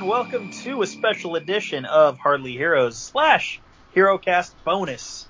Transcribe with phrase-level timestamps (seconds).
[0.00, 3.60] and welcome to a special edition of Hardly Heroes slash
[3.94, 5.28] HeroCast bonus.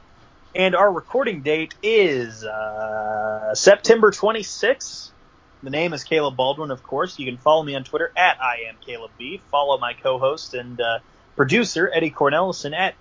[0.54, 5.10] And our recording date is uh, September 26th.
[5.64, 7.18] The name is Caleb Baldwin, of course.
[7.18, 9.42] You can follow me on Twitter at I am Caleb B.
[9.50, 11.00] Follow my co-host and uh,
[11.34, 12.94] producer Eddie Cornelison at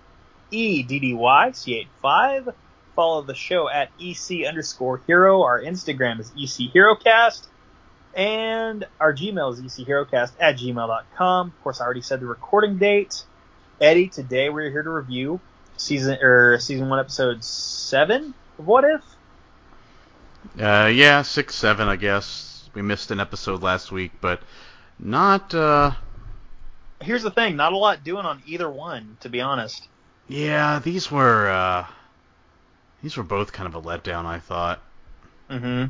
[0.52, 2.52] EDDYC85.
[2.96, 5.42] Follow the show at EC underscore hero.
[5.42, 7.46] Our Instagram is EC HeroCast.
[8.14, 11.46] And our Gmail is echerocast at gmail.com.
[11.48, 13.22] Of course, I already said the recording date.
[13.80, 15.40] Eddie, today we're here to review
[15.76, 19.02] season or season one, episode seven of What If.
[20.60, 22.68] Uh, yeah, six, seven, I guess.
[22.74, 24.40] We missed an episode last week, but
[24.98, 25.54] not.
[25.54, 25.92] uh
[27.00, 29.88] Here's the thing: not a lot doing on either one, to be honest.
[30.28, 31.48] Yeah, these were.
[31.48, 31.86] uh
[33.02, 34.82] These were both kind of a letdown, I thought.
[35.48, 35.86] Mm-hmm.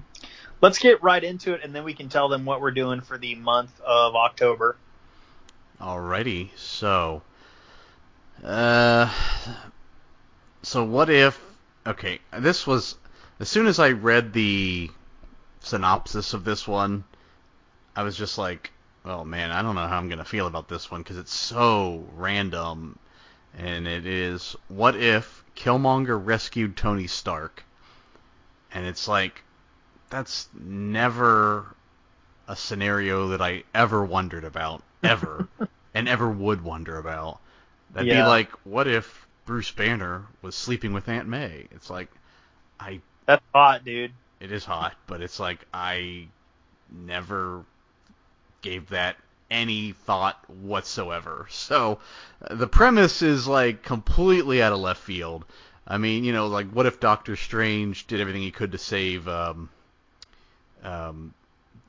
[0.60, 3.16] Let's get right into it, and then we can tell them what we're doing for
[3.16, 4.76] the month of October.
[5.80, 7.22] Alrighty, so,
[8.44, 9.10] uh,
[10.62, 11.40] so what if?
[11.86, 12.96] Okay, this was
[13.40, 14.90] as soon as I read the
[15.60, 17.04] synopsis of this one,
[17.96, 18.70] I was just like,
[19.06, 22.04] oh man, I don't know how I'm gonna feel about this one because it's so
[22.14, 22.98] random,
[23.56, 27.64] and it is what if Killmonger rescued Tony Stark,
[28.70, 29.42] and it's like
[30.10, 31.74] that's never
[32.48, 35.48] a scenario that I ever wondered about, ever,
[35.94, 37.40] and ever would wonder about.
[37.94, 38.10] That'd Yeah.
[38.10, 41.68] be like, what if Bruce Banner was sleeping with Aunt May?
[41.72, 42.10] It's like,
[42.80, 44.12] I, That's hot, dude.
[44.40, 46.28] it is hot, but it's like I
[46.90, 47.64] never
[48.62, 49.16] gave that
[49.50, 51.46] any thought whatsoever.
[51.50, 52.00] So
[52.50, 55.44] the premise is like completely out of left field.
[55.86, 59.28] I mean, you know, like what if Doctor Strange did everything he could to save
[59.28, 59.70] um,
[60.82, 61.34] um,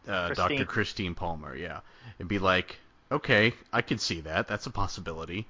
[0.08, 0.58] uh, Christine.
[0.58, 0.66] Dr.
[0.66, 1.56] Christine Palmer?
[1.56, 1.82] Yeah,
[2.18, 2.80] it'd be like,
[3.12, 4.48] okay, I could see that.
[4.48, 5.48] That's a possibility.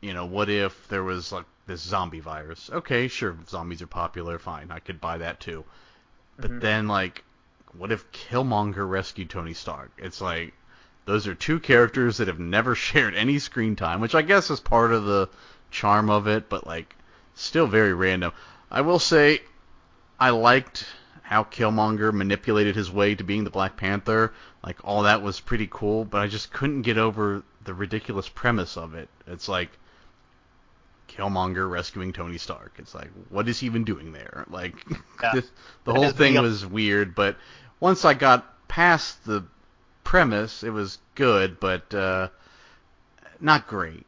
[0.00, 2.70] You know, what if there was like this zombie virus?
[2.72, 4.38] Okay, sure, zombies are popular.
[4.38, 5.64] Fine, I could buy that too.
[6.40, 6.60] But Mhm.
[6.60, 7.24] then, like,
[7.72, 9.90] what if Killmonger rescued Tony Stark?
[9.98, 10.54] It's like
[11.04, 14.60] those are two characters that have never shared any screen time, which I guess is
[14.60, 15.28] part of the
[15.70, 16.96] charm of it, but like
[17.34, 18.32] still very random.
[18.70, 19.42] I will say
[20.18, 20.86] I liked
[21.30, 24.32] how Killmonger manipulated his way to being the Black Panther.
[24.64, 28.76] Like all that was pretty cool, but I just couldn't get over the ridiculous premise
[28.76, 29.08] of it.
[29.28, 29.70] It's like
[31.08, 32.72] Killmonger rescuing Tony Stark.
[32.78, 34.44] It's like, what is he even doing there?
[34.50, 34.74] Like,
[35.22, 35.30] Yeah.
[35.34, 35.48] this,
[35.84, 37.14] the whole thing was weird.
[37.14, 37.36] But
[37.78, 39.44] once I got past the
[40.02, 42.28] premise, it was good, but uh,
[43.38, 44.04] not great.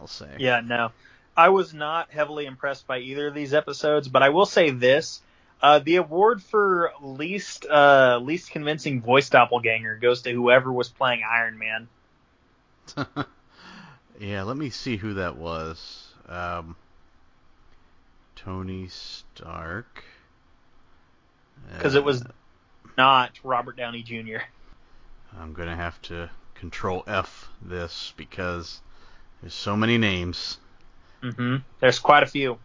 [0.00, 0.30] I'll say.
[0.40, 0.90] Yeah, no.
[1.36, 5.20] I was not heavily impressed by either of these episodes, but I will say this.
[5.60, 11.22] Uh, the award for least uh, least convincing voice doppelganger goes to whoever was playing
[11.28, 11.88] Iron Man.
[14.20, 16.08] yeah, let me see who that was.
[16.28, 16.76] Um,
[18.36, 20.04] Tony Stark.
[21.72, 22.28] Because it was Uh,
[22.98, 24.44] not Robert Downey Jr.
[25.38, 28.80] I'm gonna have to Control F this because
[29.40, 30.58] there's so many names.
[31.22, 31.56] Mm-hmm.
[31.80, 32.58] There's quite a few.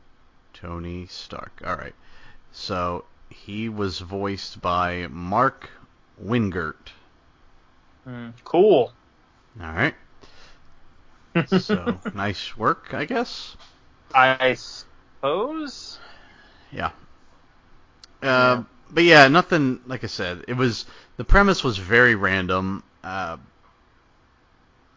[0.54, 1.62] Tony Stark.
[1.66, 1.96] All right.
[2.52, 5.72] So he was voiced by Mark
[6.24, 6.92] Wingert.
[8.06, 8.94] Mm, cool.
[9.62, 9.96] All right.
[11.48, 13.58] So nice work, I guess.
[14.14, 16.00] I suppose.
[16.72, 16.92] Yeah.
[18.22, 18.60] Yeah.
[18.60, 19.82] Uh, But yeah, nothing.
[19.86, 20.86] Like I said, it was
[21.18, 22.84] the premise was very random.
[23.04, 23.38] Uh,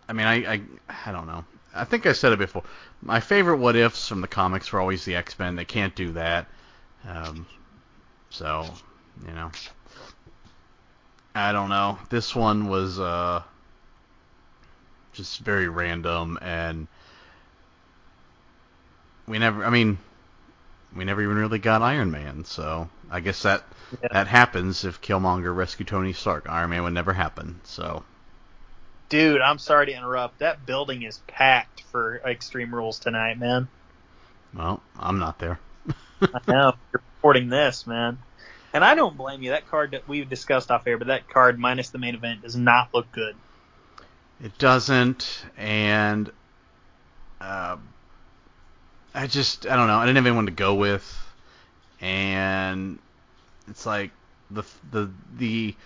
[0.08, 0.62] I mean, I, I
[1.06, 1.44] I don't know.
[1.74, 2.64] I think I said it before.
[3.00, 5.56] My favorite what ifs from the comics were always the X Men.
[5.56, 6.46] They can't do that.
[7.08, 7.46] Um,
[8.30, 8.66] so
[9.26, 9.50] you know,
[11.34, 11.98] I don't know.
[12.10, 13.42] This one was uh,
[15.12, 16.86] just very random, and
[19.26, 19.64] we never.
[19.64, 19.98] I mean,
[20.94, 22.44] we never even really got Iron Man.
[22.44, 23.64] So I guess that
[24.02, 24.08] Yeah.
[24.10, 26.46] that happens if Killmonger rescued Tony Stark.
[26.48, 27.60] Iron Man would never happen.
[27.64, 28.04] So
[29.08, 30.38] Dude, I'm sorry to interrupt.
[30.38, 33.68] That building is packed for Extreme Rules tonight, man.
[34.54, 35.58] well, I'm not there.
[36.34, 36.72] I know.
[36.92, 38.18] You're reporting this, man.
[38.72, 39.50] And I don't blame you.
[39.50, 42.56] That card that we've discussed off air, but that card minus the main event does
[42.56, 43.40] not look good.
[44.42, 46.30] It doesn't, and
[47.40, 47.76] uh,
[49.14, 49.98] I just I don't know.
[49.98, 51.04] I didn't have anyone to go with,
[52.00, 52.98] and
[53.68, 54.10] it's like
[54.50, 55.76] the the the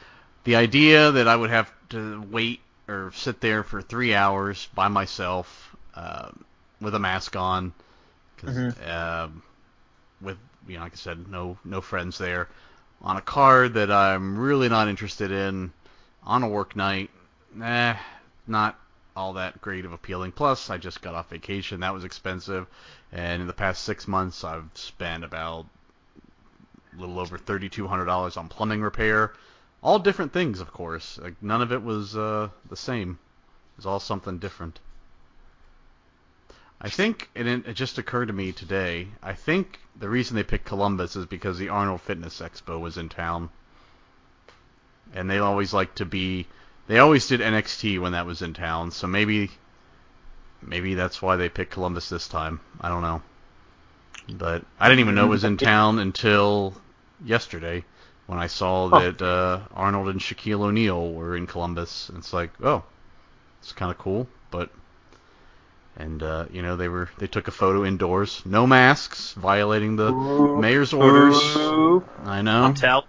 [0.45, 4.89] the idea that I would have to wait or sit there for three hours by
[4.89, 6.31] myself uh,
[6.81, 7.73] with a mask on,
[8.39, 8.89] 'cause, Mhm.
[8.89, 9.43] um,
[10.21, 12.49] with you know, like I said, no no friends there,
[13.03, 15.73] on a card that I'm really not interested in,
[16.25, 17.11] on a work night,
[17.63, 17.95] eh,
[18.47, 18.79] not
[19.17, 20.33] all that great of appealing.
[20.33, 21.81] Plus, I just got off vacation.
[21.81, 22.67] That was expensive.
[23.13, 25.67] And in the past six months, I've spent about
[26.97, 29.33] a little over $3,200 on plumbing repair.
[29.83, 31.19] All different things, of course.
[31.23, 33.19] Like, none of it was uh, the same.
[33.75, 34.81] It was all something different.
[36.87, 40.45] I think, and it, it just occurred to me today, I think the reason they
[40.45, 43.51] picked Columbus is because the Arnold Fitness Expo was in town.
[45.13, 46.47] And they always like to be,
[46.87, 49.51] they always did NXT when that was in town, so maybe,
[50.63, 52.61] maybe that's why they picked Columbus this time.
[52.81, 53.21] I don't know.
[54.29, 56.73] But I didn't even know it was in town until
[57.25, 57.85] yesterday
[58.29, 62.13] when I saw that uh, Arnold and Shaquille O'Neal were in Columbus.
[62.15, 62.85] It's like, oh,
[63.61, 64.71] it's kind of cool, but
[65.97, 70.13] and uh, you know they were they took a photo indoors, no masks, violating the
[70.13, 71.35] Ooh, mayor's orders.
[71.35, 72.05] ooh.
[72.25, 73.07] I know, I'm telling.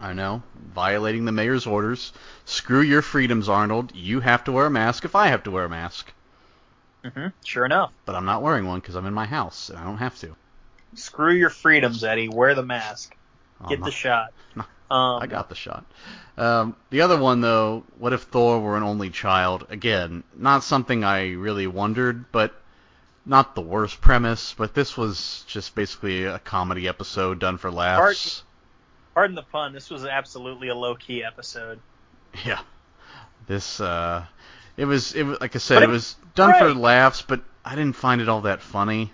[0.00, 0.42] I know,
[0.74, 2.12] violating the mayor's orders.
[2.44, 3.94] Screw your freedoms, Arnold.
[3.94, 6.12] You have to wear a mask if I have to wear a mask,
[7.04, 7.92] hmm Sure enough.
[8.04, 10.34] but I'm not wearing one because I'm in my house and I don't have to.
[10.94, 12.28] Screw your freedoms, Eddie.
[12.28, 13.16] Wear the mask.
[13.68, 14.30] Get not- the shot.
[14.56, 15.84] No, Um, I got the shot.
[16.36, 19.66] Um, the other one, though, what if Thor were an only child?
[19.70, 22.54] Again, not something I really wondered, but
[23.24, 24.54] not the worst premise.
[24.56, 28.42] But this was just basically a comedy episode done for laughs.
[29.14, 29.72] Pardon the pun.
[29.72, 31.80] This was absolutely a low key episode.
[32.44, 32.60] Yeah,
[33.46, 34.24] this uh,
[34.76, 37.76] it was it was like I said, it it was done for laughs, but I
[37.76, 39.12] didn't find it all that funny.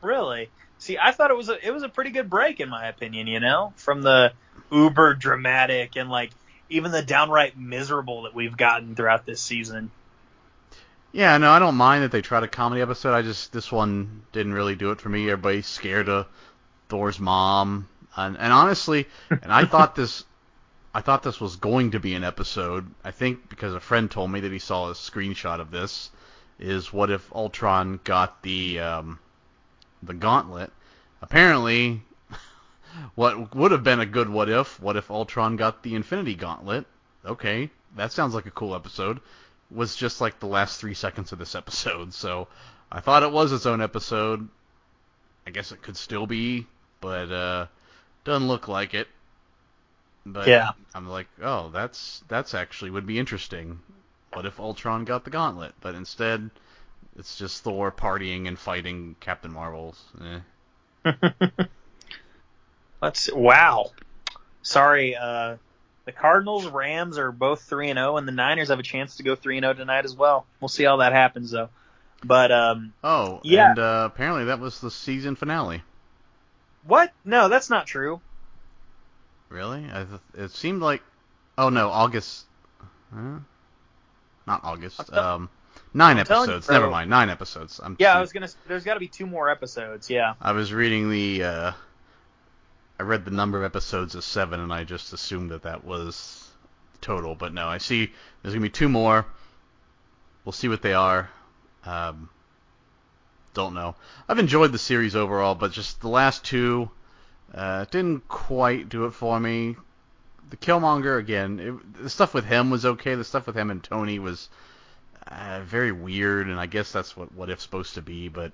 [0.00, 0.48] Really?
[0.78, 3.26] See, I thought it was a it was a pretty good break in my opinion.
[3.26, 4.32] You know, from the
[4.70, 6.30] uber dramatic and like
[6.68, 9.90] even the downright miserable that we've gotten throughout this season.
[11.12, 13.14] Yeah, no, I don't mind that they tried a comedy episode.
[13.14, 15.30] I just this one didn't really do it for me.
[15.30, 16.26] Everybody's scared of
[16.88, 20.24] Thor's mom, and, and honestly, and I thought this,
[20.94, 22.90] I thought this was going to be an episode.
[23.02, 26.10] I think because a friend told me that he saw a screenshot of this.
[26.58, 29.18] Is what if Ultron got the um,
[30.02, 30.72] the gauntlet?
[31.22, 32.02] Apparently,
[33.14, 34.80] what would have been a good what if?
[34.80, 36.86] What if Ultron got the Infinity Gauntlet?
[37.24, 39.20] Okay, that sounds like a cool episode
[39.70, 42.14] was just like the last three seconds of this episode.
[42.14, 42.48] So
[42.90, 44.48] I thought it was its own episode.
[45.46, 46.66] I guess it could still be,
[47.00, 47.66] but uh,
[48.24, 49.08] doesn't look like it.
[50.24, 50.72] But Yeah.
[50.94, 53.80] I'm like, oh, that's that's actually would be interesting.
[54.32, 55.74] What if Ultron got the gauntlet?
[55.80, 56.50] But instead,
[57.16, 60.02] it's just Thor partying and fighting Captain Marvels.
[61.04, 61.12] Eh.
[63.06, 63.92] Let's wow.
[64.62, 65.58] Sorry, uh,
[66.06, 69.22] the Cardinals, Rams are both three and zero, and the Niners have a chance to
[69.22, 70.44] go three and zero tonight as well.
[70.60, 71.68] We'll see how that happens though.
[72.24, 73.70] But um, Oh, Yeah.
[73.70, 75.82] and uh, apparently that was the season finale.
[76.84, 77.12] what?
[77.24, 78.20] No, that's not true.
[79.50, 79.86] Really?
[79.92, 81.00] I th- it seemed like.
[81.56, 82.44] Oh no, August.
[83.14, 83.38] Huh?
[84.48, 85.12] Not August.
[85.12, 85.48] Um,
[85.94, 86.72] nine I'm telling you, episodes.
[86.72, 87.08] Never mind.
[87.08, 87.80] Nine episodes.
[87.80, 87.94] I'm.
[88.00, 88.48] Yeah, I was gonna.
[88.66, 90.10] There's got to be two more episodes.
[90.10, 90.34] Yeah.
[90.40, 91.44] I was reading the.
[91.44, 91.72] Uh,
[92.98, 96.48] I read the number of episodes as seven, and I just assumed that that was
[97.00, 97.34] total.
[97.34, 98.10] But no, I see.
[98.42, 99.26] There's gonna be two more.
[100.44, 101.28] We'll see what they are.
[101.84, 102.30] Um,
[103.52, 103.96] don't know.
[104.28, 106.90] I've enjoyed the series overall, but just the last two
[107.54, 109.76] uh, didn't quite do it for me.
[110.50, 111.60] The Killmonger again.
[111.60, 113.14] It, the stuff with him was okay.
[113.14, 114.48] The stuff with him and Tony was
[115.26, 118.28] uh, very weird, and I guess that's what what if's supposed to be.
[118.28, 118.52] But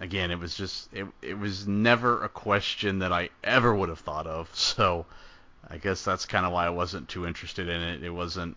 [0.00, 4.00] again, it was just it it was never a question that I ever would have
[4.00, 4.48] thought of.
[4.54, 5.06] So
[5.68, 8.02] I guess that's kind of why I wasn't too interested in it.
[8.02, 8.56] It wasn't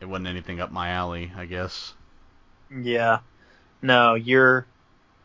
[0.00, 1.32] it wasn't anything up my alley.
[1.36, 1.94] I guess.
[2.74, 3.20] Yeah.
[3.80, 4.66] No, you're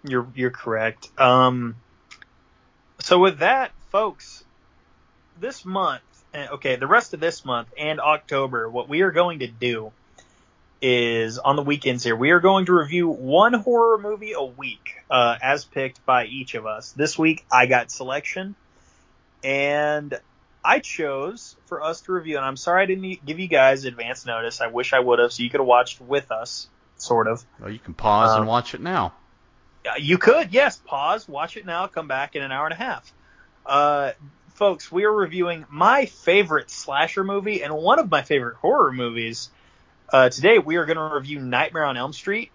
[0.04, 1.10] you're you're correct.
[1.20, 1.76] Um
[3.00, 4.44] so with that, folks,
[5.40, 6.02] this month,
[6.34, 9.92] eh, okay, the rest of this month and October, what we are going to do
[10.82, 14.96] is on the weekends here, we are going to review one horror movie a week,
[15.10, 16.92] uh, as picked by each of us.
[16.92, 18.56] This week, I got selection,
[19.44, 20.20] and
[20.64, 24.26] I chose for us to review, and I'm sorry I didn't give you guys advance
[24.26, 24.62] notice.
[24.62, 26.68] I wish I would have, so you could have watched with us,
[26.98, 27.44] sort of.
[27.60, 29.14] Well, you can pause Um, and watch it now.
[29.86, 30.78] Uh, You could, yes.
[30.78, 33.12] Pause, watch it now, come back in an hour and a half.
[33.66, 34.12] Uh,
[34.56, 39.50] folks, we are reviewing my favorite slasher movie and one of my favorite horror movies.
[40.10, 42.52] Uh, today we are going to review Nightmare on Elm Street.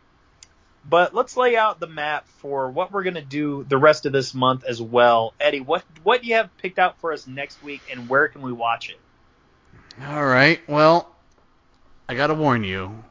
[0.85, 4.13] But let's lay out the map for what we're going to do the rest of
[4.13, 5.33] this month as well.
[5.41, 8.43] Eddie, what what do you have picked out for us next week, and where can
[8.43, 8.99] we watch it?
[10.05, 10.61] All right.
[10.69, 11.09] Well,
[12.09, 13.05] I gotta warn you.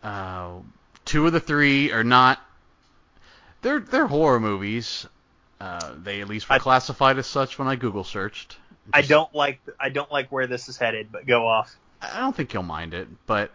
[0.00, 0.58] Uh,
[1.04, 2.40] two of the three are not.
[3.62, 5.04] They're they're horror movies.
[5.60, 8.58] Uh, they at least were I- classified as such when I Google searched.
[8.92, 11.74] I don't like I don't like where this is headed, but go off.
[12.00, 13.50] I don't think you'll mind it, but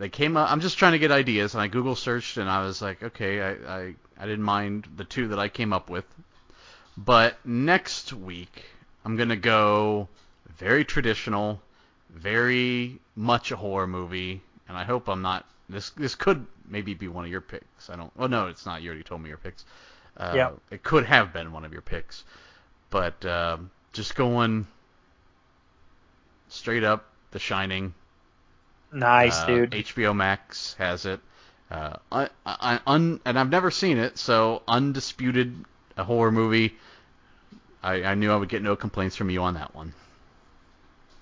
[0.00, 0.50] they came up.
[0.50, 3.42] I'm just trying to get ideas, and I Google searched, and I was like, okay,
[3.42, 6.06] I, I I didn't mind the two that I came up with.
[6.96, 8.64] But next week,
[9.04, 10.08] I'm gonna go
[10.56, 11.60] very traditional,
[12.08, 15.44] very much a horror movie, and I hope I'm not.
[15.68, 17.90] This this could maybe be one of your picks.
[17.90, 18.10] I don't.
[18.16, 18.80] Well, no, it's not.
[18.80, 19.66] You already told me your picks.
[20.16, 20.50] Uh, Yeah.
[20.70, 22.24] It could have been one of your picks,
[22.88, 24.66] but um, just going
[26.48, 27.92] straight up, The Shining.
[28.92, 29.70] Nice, Uh, dude.
[29.72, 31.20] HBO Max has it.
[31.70, 35.64] Uh, un, un, un, and I've never seen it, so undisputed
[35.96, 36.74] a horror movie.
[37.82, 39.94] I, I knew I would get no complaints from you on that one.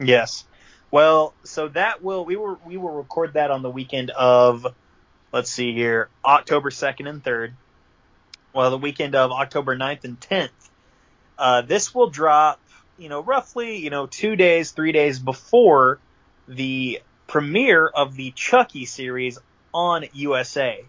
[0.00, 0.44] Yes.
[0.90, 4.66] Well, so that will we will we will record that on the weekend of
[5.32, 7.52] let's see here, October 2nd and 3rd.
[8.54, 10.48] Well, the weekend of October 9th and 10th.
[11.36, 12.58] Uh, this will drop,
[12.96, 15.98] you know, roughly, you know, 2 days, 3 days before
[16.48, 19.38] the premiere of the Chucky series
[19.72, 20.84] on USA.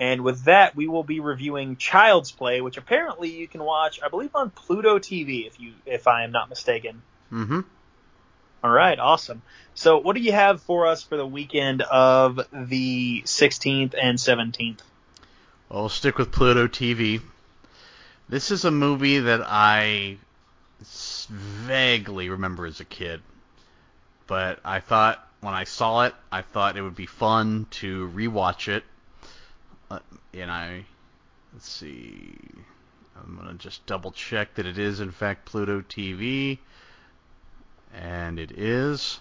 [0.00, 4.08] And with that, we will be reviewing Child's Play, which apparently you can watch, I
[4.08, 7.02] believe, on Pluto TV, if you, if I am not mistaken.
[7.30, 7.60] Mm-hmm.
[8.64, 9.42] All right, awesome.
[9.74, 14.80] So, what do you have for us for the weekend of the 16th and 17th?
[15.68, 17.20] Well, we'll stick with Pluto TV.
[18.28, 20.16] This is a movie that I
[21.28, 23.20] vaguely remember as a kid,
[24.26, 28.68] but I thought when I saw it, I thought it would be fun to rewatch
[28.68, 28.84] it.
[29.90, 30.00] Uh,
[30.34, 30.84] and I,
[31.52, 32.36] let's see,
[33.16, 36.58] I'm gonna just double check that it is in fact Pluto TV,
[37.94, 39.20] and it is,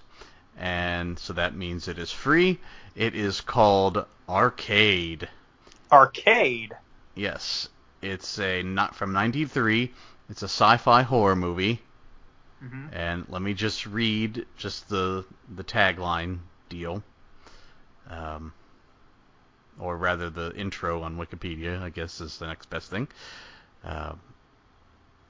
[0.57, 2.59] and so that means it is free.
[2.95, 5.27] It is called Arcade.
[5.91, 6.73] Arcade.
[7.15, 7.69] Yes,
[8.01, 9.91] it's a not from '93.
[10.29, 11.81] It's a sci-fi horror movie,
[12.59, 15.25] hmm and let me just read just the
[15.55, 17.03] the tagline deal,
[18.09, 18.53] um,
[19.79, 21.81] or rather the intro on Wikipedia.
[21.81, 23.07] I guess is the next best thing.
[23.83, 24.19] Um,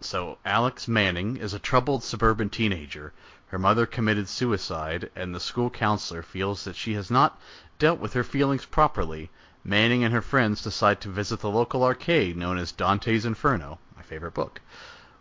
[0.01, 3.13] so Alex Manning is a troubled suburban teenager.
[3.47, 7.39] Her mother committed suicide, and the school counselor feels that she has not
[7.79, 9.29] dealt with her feelings properly.
[9.63, 14.01] Manning and her friends decide to visit the local arcade known as Dante's Inferno, my
[14.03, 14.61] favorite book,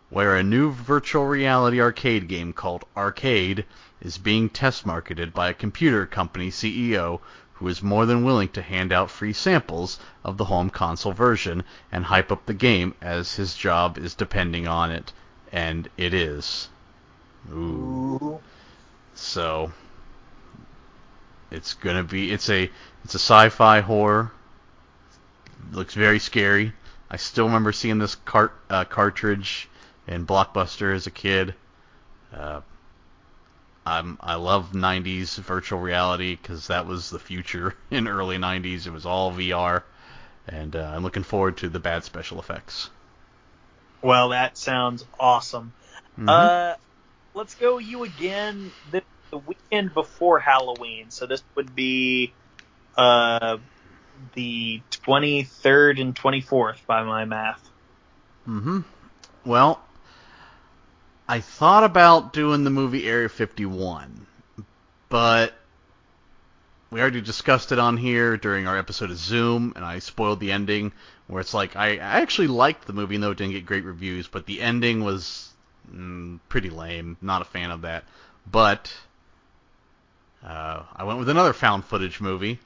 [0.09, 3.65] where a new virtual reality arcade game called Arcade
[4.01, 7.19] is being test marketed by a computer company CEO
[7.53, 11.63] who is more than willing to hand out free samples of the home console version
[11.91, 15.11] and hype up the game as his job is depending on it,
[15.51, 16.69] and it is.
[17.51, 18.39] Ooh.
[19.13, 19.73] So
[21.51, 22.71] it's gonna be it's a
[23.03, 24.31] it's a sci-fi horror.
[25.71, 26.73] Looks very scary.
[27.11, 29.68] I still remember seeing this cart uh, cartridge
[30.09, 31.53] in Blockbuster as a kid.
[32.33, 32.61] Uh,
[33.85, 38.87] I'm I love 90s virtual reality because that was the future in early 90s.
[38.87, 39.83] It was all VR,
[40.47, 42.89] and uh, I'm looking forward to the bad special effects.
[44.01, 45.73] Well, that sounds awesome.
[46.17, 46.29] Mhm.
[46.29, 46.75] Uh,
[47.33, 48.71] let's go you again.
[48.91, 52.33] This the weekend before Halloween, so this would be
[52.97, 53.57] uh
[54.33, 57.69] the 23rd and 24th by my math.
[58.47, 58.79] Mm-hmm.
[59.45, 59.81] Well,
[61.29, 64.25] I thought about doing the movie Area 51,
[65.09, 65.53] but
[66.89, 70.51] we already discussed it on here during our episode of Zoom, and I spoiled the
[70.51, 70.91] ending,
[71.27, 74.27] where it's like I, I actually liked the movie, though it didn't get great reviews,
[74.27, 75.53] but the ending was
[75.93, 77.15] mm, pretty lame.
[77.21, 78.05] Not a fan of that.
[78.51, 78.91] But
[80.43, 82.57] uh, I went with another found footage movie.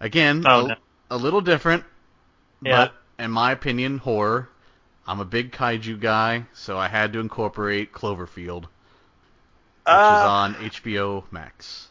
[0.00, 0.74] Again, Oh, a, no.
[1.12, 1.84] a little different,
[2.60, 2.88] Yeah.
[3.16, 4.50] but in my opinion, horror.
[5.06, 8.70] I'm a big kaiju guy, so I had to incorporate Cloverfield, which is
[9.86, 11.88] Uh, on HBO Max.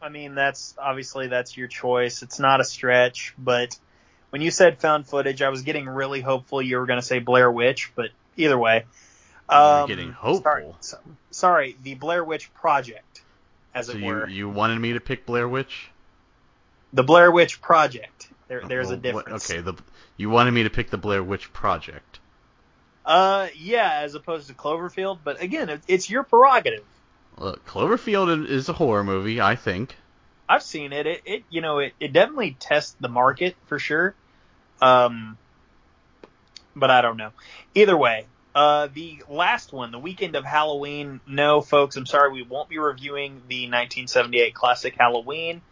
[0.00, 2.22] I mean, that's obviously that's your choice.
[2.22, 3.78] It's not a stretch, but
[4.30, 7.20] when you said found footage, I was getting really hopeful you were going to say
[7.20, 8.86] Blair Witch, but either way,
[9.48, 10.76] um, getting Sorry, hopeful.
[10.80, 10.98] so-
[11.30, 13.20] sorry, the Blair Witch Project,
[13.72, 14.28] as So it you were.
[14.28, 15.90] you wanted me to pick Blair Witch?
[16.92, 18.28] The Blair Witch Project.
[18.48, 19.48] There, there's Well, a what- difference.
[19.50, 19.74] okay, the
[20.16, 22.11] you wanted me to pick the Blair Witch Project.
[23.04, 26.84] Uh, yeah, as opposed to Cloverfield, but again, it's your prerogative.
[27.38, 29.96] Look, Cloverfield is a horror movie, I think.
[30.48, 31.06] I've seen it.
[31.06, 34.14] It, it you know, it, it definitely tests the market for sure.
[34.80, 35.38] Um,
[36.76, 37.30] but I don't know.
[37.74, 41.20] Either way, uh, the last one, the weekend of Halloween.
[41.26, 45.62] No, folks, I'm sorry, we won't be reviewing the 1978 classic Halloween.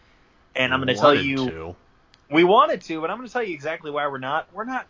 [0.56, 1.76] And I'm going to tell you, to.
[2.30, 4.48] we wanted to, but I'm going to tell you exactly why we're not.
[4.52, 4.86] We're not.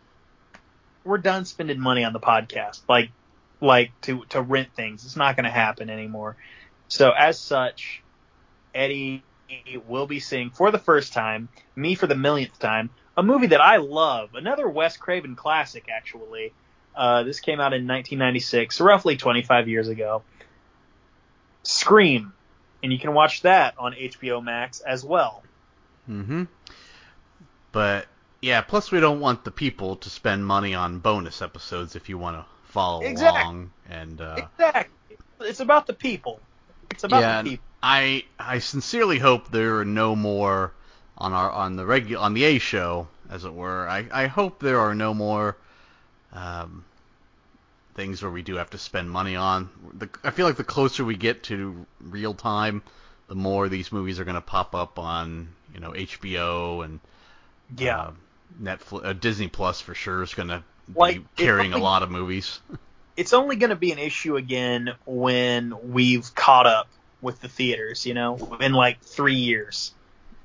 [1.04, 3.10] We're done spending money on the podcast, like,
[3.60, 5.04] like to to rent things.
[5.04, 6.36] It's not going to happen anymore.
[6.88, 8.02] So as such,
[8.74, 9.22] Eddie
[9.88, 13.60] will be seeing for the first time, me for the millionth time, a movie that
[13.60, 16.52] I love, another Wes Craven classic, actually.
[16.94, 20.22] Uh, this came out in 1996, roughly 25 years ago.
[21.62, 22.32] Scream,
[22.82, 25.42] and you can watch that on HBO Max as well.
[26.08, 26.44] Mm-hmm.
[27.72, 28.06] But
[28.40, 32.18] yeah, plus we don't want the people to spend money on bonus episodes if you
[32.18, 33.40] want to follow Exactly.
[33.40, 33.70] along.
[33.88, 35.18] And uh, Exactly.
[35.40, 36.40] It's about the people.
[36.90, 37.64] It's about yeah, the people.
[37.82, 40.72] I I sincerely hope there are no more
[41.18, 43.88] on our on the regu- on the A show, as it were.
[43.88, 45.56] I I hope there are no more
[46.32, 46.84] um,
[47.94, 49.68] things where we do have to spend money on.
[49.94, 52.82] The, I feel like the closer we get to real time,
[53.28, 57.00] the more these movies are going to pop up on you know HBO and
[57.76, 57.98] Yeah.
[57.98, 58.10] uh,
[58.60, 60.62] Netflix, uh, Disney Plus for sure is going to
[60.94, 62.60] Like, be carrying a lot of movies.
[63.16, 66.88] it's only going to be an issue again when we've caught up
[67.20, 69.92] with the theaters, you know, in like three years.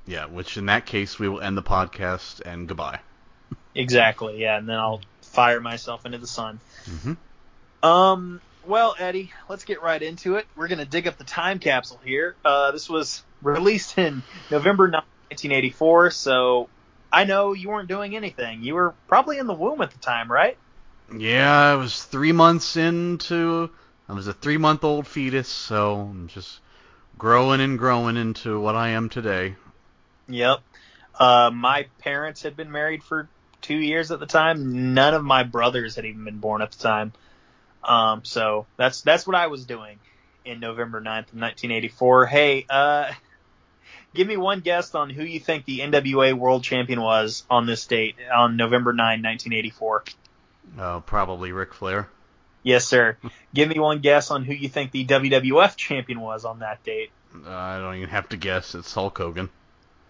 [0.06, 3.00] yeah, which in that case we will end the podcast and goodbye.
[3.74, 6.60] Exactly, yeah, and then I'll fire myself into the sun.
[7.02, 7.12] hmm
[7.82, 10.46] Um, well, Eddie, let's get right into it.
[10.56, 12.36] We're going to dig up the time capsule here.
[12.42, 14.92] Uh, this was released in November 9,
[15.28, 16.68] 1984, so
[17.12, 18.62] I know you weren't doing anything.
[18.62, 20.56] You were probably in the womb at the time, right?
[21.16, 23.70] Yeah, I was three months into.
[24.08, 26.60] I was a three month old fetus, so I'm just
[27.18, 29.54] growing and growing into what I am today.
[30.28, 30.60] Yep.
[31.18, 33.28] Uh, my parents had been married for
[33.62, 34.94] two years at the time.
[34.94, 37.12] None of my brothers had even been born at the time.
[37.82, 39.98] Um, so that's that's what I was doing
[40.44, 42.26] in November 9th, of 1984.
[42.26, 43.12] Hey, uh,
[44.16, 47.86] give me one guess on who you think the NWA World Champion was on this
[47.86, 50.04] date on November 9, 1984.
[50.78, 52.08] Uh, probably Ric Flair.
[52.62, 53.16] Yes, sir.
[53.54, 57.10] give me one guess on who you think the WWF Champion was on that date.
[57.34, 58.74] Uh, I don't even have to guess.
[58.74, 59.48] It's Hulk Hogan.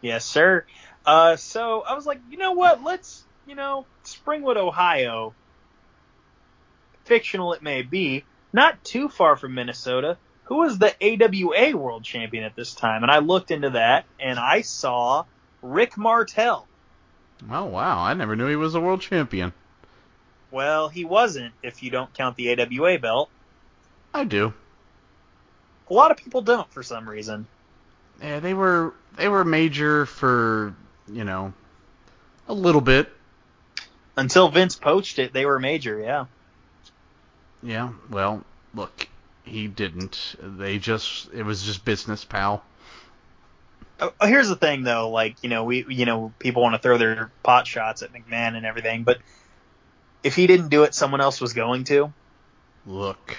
[0.00, 0.64] Yes, sir.
[1.04, 2.82] Uh, so I was like, you know what?
[2.82, 5.34] Let's, you know, Springwood, Ohio,
[7.04, 10.16] fictional it may be, not too far from Minnesota.
[10.46, 13.02] Who was the AWA World Champion at this time?
[13.02, 15.24] And I looked into that, and I saw
[15.60, 16.66] Rick Martel.
[17.50, 19.52] Oh wow, I never knew he was a world champion.
[20.50, 23.28] Well, he wasn't, if you don't count the AWA belt.
[24.14, 24.54] I do.
[25.90, 27.46] A lot of people don't for some reason.
[28.22, 30.74] Yeah, they were they were major for
[31.12, 31.52] you know
[32.48, 33.12] a little bit.
[34.16, 36.24] Until Vince poached it, they were major, yeah.
[37.62, 37.90] Yeah.
[38.08, 38.42] Well,
[38.74, 39.08] look,
[39.46, 40.36] he didn't.
[40.40, 42.64] They just it was just business, pal.
[43.98, 46.78] Oh, oh, here's the thing though, like, you know, we you know, people want to
[46.78, 49.18] throw their pot shots at McMahon and everything, but
[50.22, 52.12] if he didn't do it, someone else was going to.
[52.84, 53.36] Look,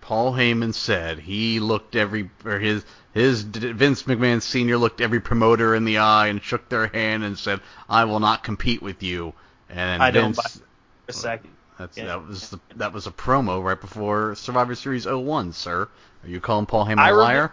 [0.00, 2.84] Paul Heyman said he looked every or his
[3.14, 4.76] his Vince McMahon Sr.
[4.76, 8.42] looked every promoter in the eye and shook their hand and said, "I will not
[8.42, 9.34] compete with you."
[9.68, 10.64] And I don't Vince, buy
[11.08, 11.50] a second.
[11.78, 12.06] That's Yeah.
[12.06, 15.88] that was the, that was a promo right before Survivor Series 01, sir.
[16.24, 17.52] Are you calling Paul Heyman I a liar?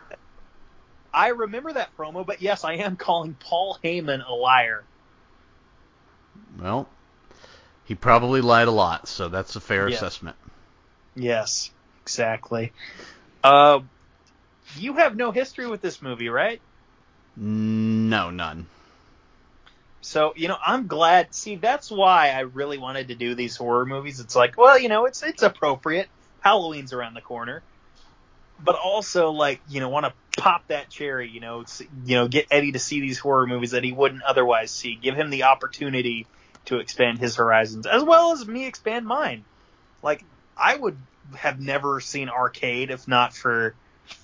[1.13, 4.83] I remember that promo, but yes, I am calling Paul Heyman a liar.
[6.61, 6.87] Well,
[7.85, 9.95] he probably lied a lot, so that's a fair Yeah.
[9.95, 10.37] assessment.
[11.15, 11.71] Yes,
[12.03, 12.71] exactly.
[13.43, 13.79] Uh,
[14.77, 16.61] you have no history with this movie, right?
[17.35, 18.67] No, none.
[20.01, 21.33] So, you know, I'm glad.
[21.33, 24.19] See, that's why I really wanted to do these horror movies.
[24.19, 26.07] It's like, well, you know, it's it's appropriate.
[26.39, 27.61] Halloween's around the corner.
[28.61, 31.65] But also like, you know, want to pop that cherry, you know,
[32.05, 34.95] you know, get Eddie to see these horror movies that he wouldn't otherwise see.
[34.95, 36.27] Give him the opportunity
[36.65, 39.43] to expand his horizons as well as me expand mine.
[40.01, 40.23] Like
[40.57, 40.97] I would
[41.35, 43.75] have never seen Arcade if not for,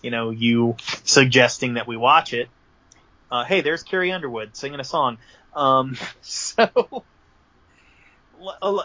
[0.02, 2.50] you know, you suggesting that we watch it.
[3.32, 5.18] Uh, hey, there's Carrie Underwood singing a song.
[5.56, 7.04] Um, so,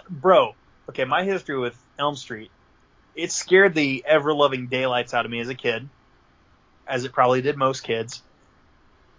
[0.08, 0.54] bro,
[0.88, 2.50] okay, my history with Elm Street,
[3.14, 5.88] it scared the ever loving daylights out of me as a kid,
[6.86, 8.22] as it probably did most kids.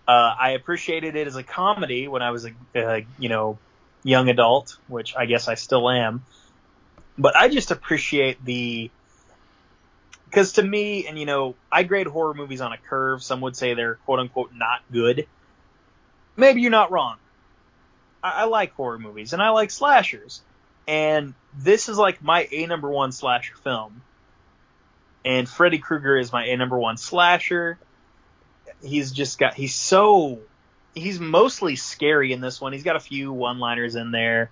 [0.07, 3.59] Uh, I appreciated it as a comedy when I was a, uh, you know,
[4.03, 6.23] young adult, which I guess I still am.
[7.17, 8.89] But I just appreciate the,
[10.25, 13.21] because to me, and you know, I grade horror movies on a curve.
[13.21, 15.27] Some would say they're quote unquote not good.
[16.35, 17.17] Maybe you're not wrong.
[18.23, 20.41] I, I like horror movies and I like slashers.
[20.87, 24.01] And this is like my A number one slasher film.
[25.23, 27.77] And Freddy Krueger is my A number one slasher.
[28.83, 30.39] He's just got, he's so,
[30.95, 32.73] he's mostly scary in this one.
[32.73, 34.49] He's got a few one liners in there.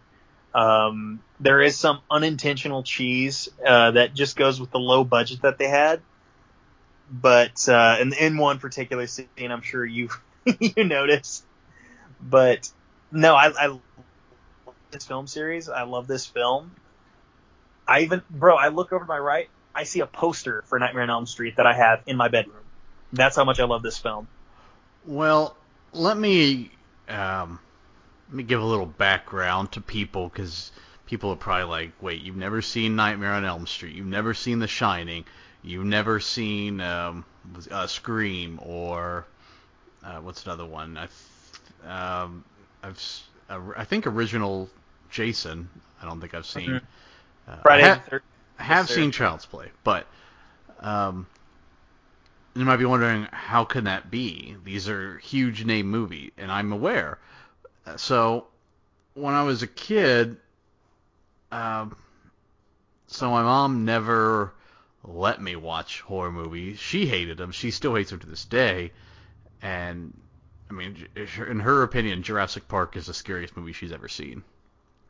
[0.54, 5.58] Um, there is some unintentional cheese, uh, that just goes with the low budget that
[5.58, 6.02] they had.
[7.12, 10.20] But, uh, in, in one particular scene, I'm sure you've,
[10.60, 11.44] you notice.
[12.22, 12.72] But
[13.12, 13.82] no, I, I love
[14.92, 15.70] this film series.
[15.70, 16.72] I love this film.
[17.88, 19.50] I even, bro, I look over to my right.
[19.74, 22.64] I see a poster for Nightmare on Elm Street that I have in my bedroom.
[23.14, 24.28] That's how much I love this film.
[25.06, 25.56] Well,
[25.94, 26.72] let me
[27.08, 27.60] um,
[28.28, 30.72] let me give a little background to people because
[31.08, 34.60] people are probably like, wait, you've never seen Nightmare on Elm Street, you've never seen
[34.60, 35.26] The Shining,
[35.64, 37.26] you've never seen um,
[37.72, 39.26] uh, Scream or
[40.04, 40.98] uh, what's another one?
[40.98, 42.44] I um,
[42.84, 44.70] I've uh, I think original
[45.10, 45.70] Jason.
[46.02, 46.70] I don't think I've seen.
[46.70, 47.52] Mm-hmm.
[47.52, 48.22] Uh, Friday I, ha- the 30th.
[48.60, 50.06] I have seen Child's Play, but
[50.80, 51.28] um,
[52.56, 54.56] you might be wondering how can that be?
[54.64, 57.18] These are huge name movie, and I'm aware.
[57.96, 58.48] So
[59.14, 60.38] when I was a kid,
[61.52, 61.96] um,
[63.08, 64.54] so my mom never
[65.04, 66.80] let me watch horror movies.
[66.80, 67.52] She hated them.
[67.52, 68.92] She still hates them to this day.
[69.62, 70.14] And
[70.70, 74.44] I mean, in her opinion, Jurassic Park is the scariest movie she's ever seen.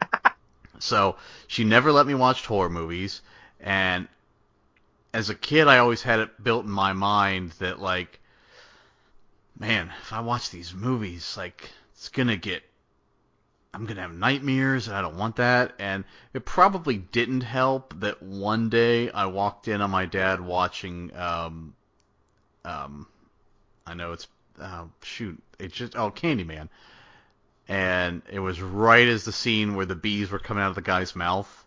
[0.80, 1.18] so
[1.48, 3.22] she never let me watch horror movies.
[3.60, 4.08] And
[5.14, 8.20] as a kid, I always had it built in my mind that like,
[9.58, 12.64] man, if I watch these movies, like it's gonna get,
[13.74, 15.74] I'm gonna have nightmares, and I don't want that.
[15.78, 21.16] And it probably didn't help that one day I walked in on my dad watching,
[21.18, 21.76] um,
[22.64, 23.08] um,
[23.86, 24.28] I know it's,
[24.60, 26.70] uh, shoot, it's just oh Candyman,
[27.68, 30.82] and it was right as the scene where the bees were coming out of the
[30.82, 31.66] guy's mouth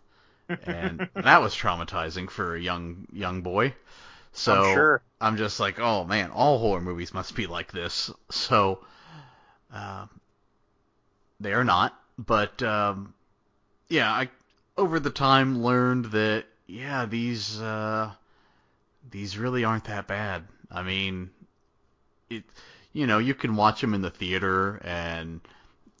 [0.49, 3.73] and that was traumatizing for a young young boy.
[4.33, 5.01] So I'm sure.
[5.21, 8.11] I'm just like, oh man, all horror movies must be like this.
[8.31, 8.79] So
[9.73, 10.07] uh,
[11.39, 13.13] they are not, but um,
[13.89, 14.29] yeah, I
[14.77, 18.11] over the time learned that yeah, these uh,
[19.09, 20.43] these really aren't that bad.
[20.71, 21.29] I mean,
[22.29, 22.43] it
[22.93, 25.41] you know you can watch them in the theater and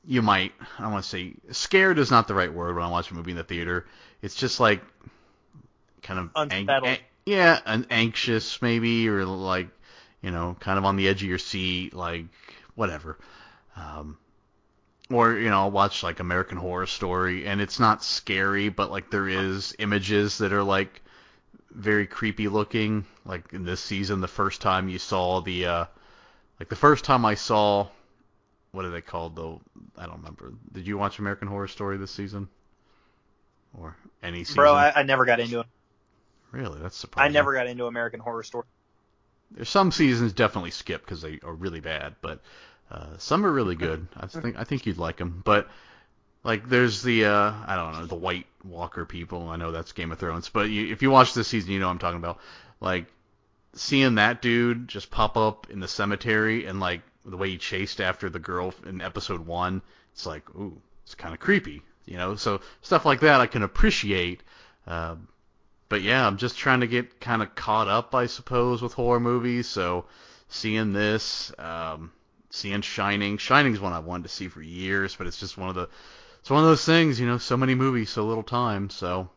[0.05, 3.11] you might I want to say scared is not the right word when I watch
[3.11, 3.85] a movie in the theater.
[4.21, 4.81] It's just like
[6.01, 9.67] kind of ang- yeah, an anxious maybe or like
[10.21, 12.25] you know kind of on the edge of your seat, like
[12.75, 13.17] whatever.
[13.75, 14.17] Um,
[15.09, 19.09] or you know I'll watch like American Horror Story and it's not scary, but like
[19.09, 21.01] there is images that are like
[21.71, 23.05] very creepy looking.
[23.25, 25.85] Like in this season, the first time you saw the uh,
[26.63, 27.89] like the first time I saw
[28.71, 29.59] what are they called though?
[29.97, 30.53] I don't remember.
[30.71, 32.47] Did you watch American Horror Story this season?
[33.77, 34.55] Or any season?
[34.55, 35.65] Bro, I, I never got into it.
[36.51, 37.29] Really, that's surprising.
[37.29, 38.63] I never got into American Horror Story.
[39.51, 42.39] There's some seasons definitely skip because they are really bad, but
[42.89, 44.07] uh, some are really good.
[44.15, 45.41] I think I think you'd like them.
[45.43, 45.67] But
[46.45, 49.49] like, there's the uh, I don't know the White Walker people.
[49.49, 51.87] I know that's Game of Thrones, but you, if you watch this season, you know
[51.87, 52.39] what I'm talking about.
[52.79, 53.07] Like
[53.75, 58.01] seeing that dude just pop up in the cemetery and like the way he chased
[58.01, 59.81] after the girl in episode one,
[60.11, 62.35] it's like, ooh, it's kind of creepy, you know.
[62.35, 64.43] So stuff like that I can appreciate.
[64.85, 65.15] Uh,
[65.89, 69.19] but yeah, I'm just trying to get kind of caught up, I suppose, with horror
[69.19, 69.67] movies.
[69.67, 70.05] So
[70.49, 72.11] seeing this, um,
[72.49, 75.75] seeing Shining, Shining's one I've wanted to see for years, but it's just one of
[75.75, 75.89] the,
[76.39, 78.89] it's one of those things, you know, so many movies, so little time.
[78.89, 79.29] So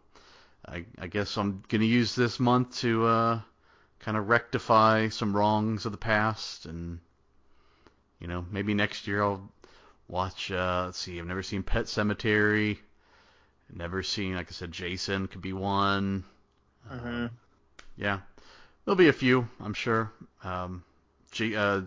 [0.67, 3.41] I, I guess I'm gonna use this month to uh,
[4.07, 7.01] kind of rectify some wrongs of the past and
[8.21, 9.51] you know, maybe next year I'll
[10.07, 10.51] watch.
[10.51, 12.79] Uh, let's see, I've never seen Pet Sematary.
[13.75, 16.23] Never seen, like I said, Jason could be one.
[16.89, 17.25] Mm-hmm.
[17.25, 17.29] Uh,
[17.97, 18.21] yeah,
[18.85, 20.13] there'll be a few, I'm sure.
[20.45, 20.85] Um,
[21.33, 21.81] J- uh,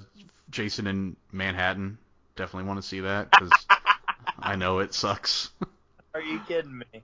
[0.50, 1.98] Jason in Manhattan,
[2.36, 3.52] definitely want to see that because
[4.38, 5.52] I know it sucks.
[6.14, 7.02] Are you kidding me?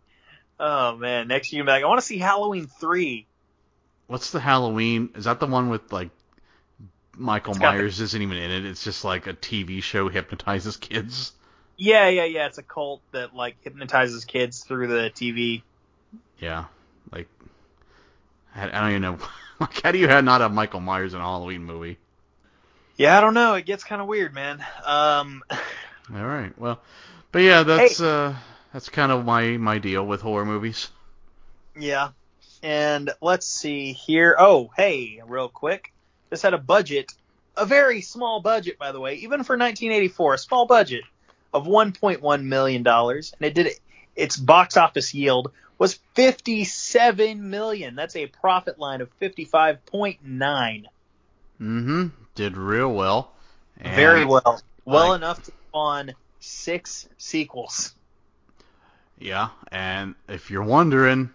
[0.59, 3.27] Oh man, next year back, I want to see Halloween three.
[4.07, 5.09] What's the Halloween?
[5.15, 6.09] Is that the one with like
[7.17, 8.65] Michael It's got the- Myers isn't even in it.
[8.65, 11.31] It's just like a TV show hypnotizes kids.
[11.77, 12.45] Yeah, yeah, yeah.
[12.47, 15.61] It's a cult that like hypnotizes kids through the TV.
[16.39, 16.65] Yeah,
[17.11, 17.27] like
[18.55, 19.17] I, I don't even know.
[19.57, 21.97] Like, how do you have not have Michael Myers in a Halloween movie?
[22.97, 23.53] Yeah, I don't know.
[23.53, 24.61] It gets kind of weird, man.
[24.83, 26.81] Um, All right, well,
[27.31, 28.35] but yeah, that's uh,
[28.73, 30.89] that's kind of my my deal with horror movies.
[31.79, 32.09] yeah.
[32.65, 34.35] And let's see here.
[34.39, 35.93] Oh, hey, real quick.
[36.31, 37.13] This had a budget,
[37.55, 41.03] a very small budget, by the way, even for 1984, a small budget
[41.53, 43.79] of 1.1 million dollars, and it did it.
[44.15, 47.93] Its box office yield was 57 million.
[47.95, 50.17] That's a profit line of 55.9.
[50.25, 52.07] Mm-hmm.
[52.33, 53.31] Did real well.
[53.79, 54.59] And Very well.
[54.85, 57.93] Well like- enough to spawn six sequels.
[59.19, 61.29] Yeah, and if you're wondering,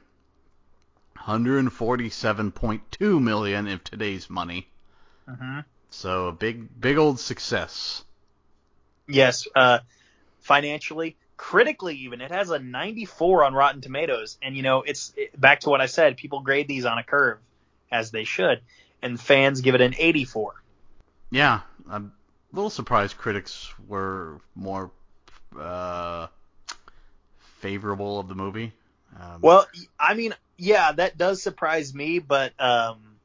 [1.31, 4.67] 147.2 million in today's money.
[5.29, 5.61] Mm-hmm.
[5.91, 8.05] So a big, big old success.
[9.07, 9.81] Yes, uh,
[10.41, 15.39] financially, critically, even it has a 94 on Rotten Tomatoes, and you know it's it,
[15.41, 16.17] back to what I said.
[16.17, 17.39] People grade these on a curve,
[17.91, 18.61] as they should,
[19.03, 20.55] and fans give it an 84.
[21.31, 22.13] Yeah, I'm
[22.53, 24.91] a little surprised critics were more
[25.59, 26.29] uh,
[27.61, 28.73] favorable of the movie.
[29.19, 29.67] Um, Well,
[29.99, 33.17] I mean, yeah, that does surprise me, but um,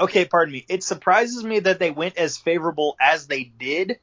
[0.00, 0.64] okay, pardon me.
[0.68, 3.98] It surprises me that they went as favorable as they did.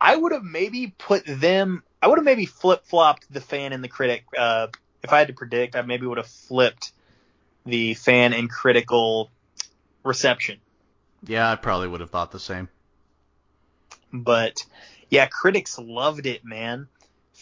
[0.00, 1.82] I would have maybe put them.
[2.00, 4.24] I would have maybe flip flopped the fan and the critic.
[4.36, 4.68] Uh,
[5.02, 6.92] if I had to predict, I maybe would have flipped
[7.64, 9.30] the fan and critical
[10.04, 10.58] reception.
[11.26, 12.68] yeah, I probably would have thought the same.
[14.12, 14.64] But
[15.10, 16.88] yeah, critics loved it, man.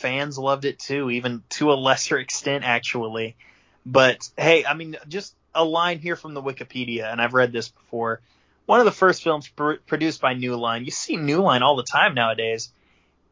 [0.00, 3.36] Fans loved it too, even to a lesser extent, actually.
[3.84, 7.68] But hey, I mean, just a line here from the Wikipedia, and I've read this
[7.68, 8.20] before.
[8.66, 10.84] One of the first films pr- produced by New Line.
[10.84, 12.70] You see New Line all the time nowadays,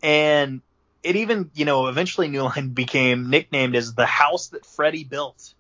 [0.03, 0.61] and
[1.03, 5.55] it even, you know, eventually New Line became nicknamed as the house that Freddy built.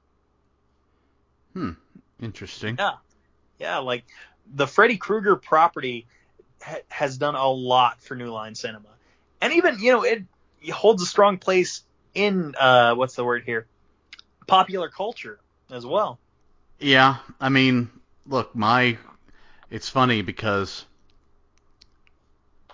[1.54, 1.72] Hmm,
[2.20, 2.76] interesting.
[2.78, 2.96] Yeah.
[3.58, 4.04] Yeah, like
[4.54, 6.06] the Freddy Krueger property
[6.62, 8.88] ha- has done a lot for New Line Cinema,
[9.40, 10.24] and even you know it, it
[10.72, 11.82] holds a strong place
[12.14, 13.66] in uh, what's the word here,
[14.46, 15.38] popular culture
[15.70, 16.18] as well.
[16.78, 17.90] Yeah, I mean,
[18.26, 18.98] look, my
[19.70, 20.84] it's funny because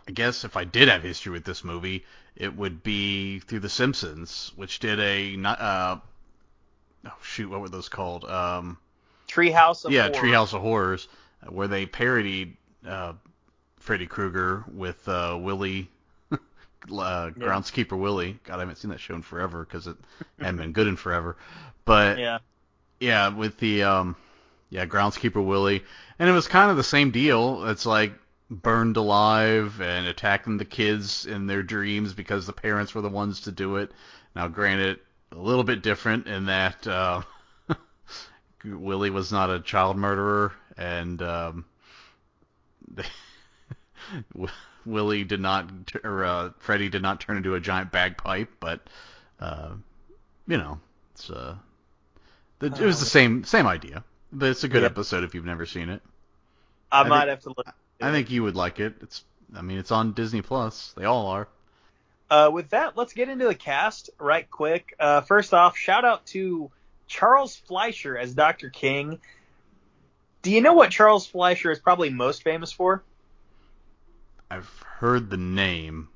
[0.07, 2.05] I guess if I did have history with this movie,
[2.37, 5.97] it would be through The Simpsons, which did a uh
[7.07, 8.25] oh shoot, what were those called?
[8.25, 8.79] Um
[9.29, 10.15] Treehouse of yeah, Horror.
[10.15, 11.09] Treehouse of Horrors,
[11.49, 13.15] where they parodied uh
[13.79, 15.89] Freddy Krueger with uh Willie
[16.85, 18.39] uh, groundskeeper Willie.
[18.45, 19.97] God, I haven't seen that show in forever because it
[20.39, 21.37] hadn't been good in forever.
[21.85, 22.39] But Yeah,
[23.01, 24.17] yeah, with the um,
[24.71, 25.85] yeah, groundskeeper Willie,
[26.19, 27.69] and it was kind of the same deal.
[27.69, 28.13] It's like
[28.51, 33.41] burned alive and attacking the kids in their dreams because the parents were the ones
[33.43, 33.93] to do it.
[34.37, 35.01] Now, granted,
[35.33, 37.23] a little bit different in that uh,
[38.65, 41.65] Willie was not a child murderer, and um,
[44.87, 45.69] Willie did not,
[46.05, 48.81] or uh, Freddy did not turn into a giant bagpipe, but
[49.41, 49.71] uh,
[50.47, 50.79] you know,
[51.15, 51.57] it's uh,
[52.59, 54.05] the, it was the same same idea.
[54.33, 54.89] But it's a good Yeah.
[54.89, 56.03] episode if you've never seen it.
[56.91, 57.67] I, I might think- have to look.
[58.01, 58.95] I think you would like it.
[59.03, 59.25] It's,
[59.57, 60.93] I mean, it's on Disney Plus.
[60.97, 61.49] They all are.
[62.29, 64.95] Uh, with that, let's get into the cast right quick.
[64.99, 66.71] Uh, first off, shout out to
[67.07, 68.71] Charles Fleischer as Dr.
[68.71, 69.21] King.
[70.43, 73.05] Do you know what Charles Fleischer is probably most famous for?
[74.51, 76.09] I've heard the name,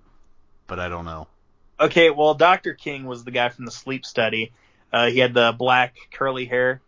[0.66, 1.28] but I don't know.
[1.80, 2.74] Okay, well, Dr.
[2.74, 4.52] King was the guy from the sleep study.
[4.92, 6.80] Uh, he had the black curly hair.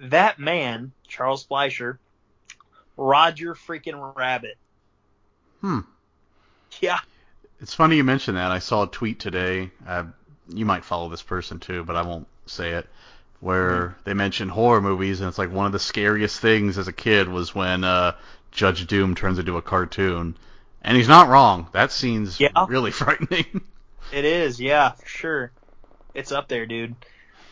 [0.00, 1.98] That man, Charles Fleischer,
[2.96, 4.56] Roger freaking Rabbit.
[5.60, 5.80] Hmm.
[6.80, 6.98] Yeah.
[7.60, 8.50] It's funny you mention that.
[8.50, 9.70] I saw a tweet today.
[9.86, 10.04] Uh,
[10.48, 12.88] you might follow this person too, but I won't say it.
[13.40, 16.92] Where they mentioned horror movies, and it's like one of the scariest things as a
[16.92, 18.14] kid was when uh,
[18.52, 20.36] Judge Doom turns into a cartoon.
[20.82, 21.68] And he's not wrong.
[21.72, 22.66] That scene's Yeah.
[22.68, 23.62] really frightening.
[24.12, 25.52] It is, yeah, sure.
[26.14, 26.94] It's up there, dude.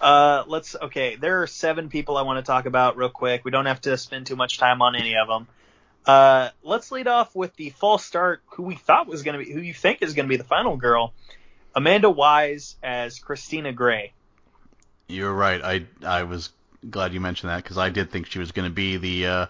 [0.00, 3.44] Uh, let's, okay, there are seven people I want to talk about real quick.
[3.44, 5.46] We don't have to spend too much time on any of them.
[6.06, 9.52] Uh, let's lead off with the false start, who we thought was going to be,
[9.52, 11.12] who you think is going to be the final girl.
[11.74, 14.12] Amanda Wyss as Christina Gray.
[15.08, 15.60] You're right.
[15.62, 16.50] I I was
[16.88, 19.46] glad you mentioned that because I did think she was going to be the, uh,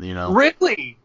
[0.00, 0.98] you know, Really?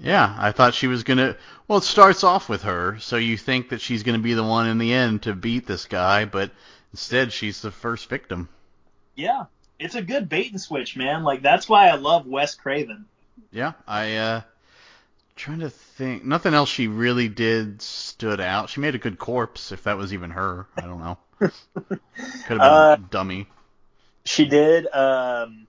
[0.00, 0.34] Yeah.
[0.38, 1.36] I thought she was going to.
[1.68, 4.44] Well, it starts off with her, so you think that she's going to be the
[4.44, 6.50] one in the end to beat this guy, but
[6.92, 8.48] instead she's the first victim.
[9.14, 9.44] Yeah.
[9.78, 11.22] It's a good bait and switch, man.
[11.22, 13.04] Like, that's why I love Wes Craven.
[13.50, 14.40] Yeah, I uh
[15.36, 16.24] trying to think.
[16.24, 18.70] Nothing else she really did stood out.
[18.70, 20.66] She made a good corpse, if that was even her.
[20.76, 21.18] I don't know.
[21.38, 21.50] Could
[21.90, 23.48] have been Uh, dummy.
[24.24, 25.66] She did um,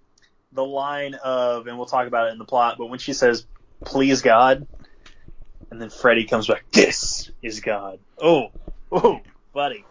[0.54, 3.46] the line of, and we'll talk about it in the plot, but when she says,
[3.84, 4.68] "Please God,"
[5.72, 8.52] and then Freddy comes back, "This is God." Oh,
[8.92, 9.20] oh,
[9.54, 9.86] buddy.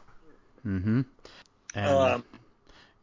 [0.66, 1.03] Mm-hmm.
[1.75, 2.25] And Um,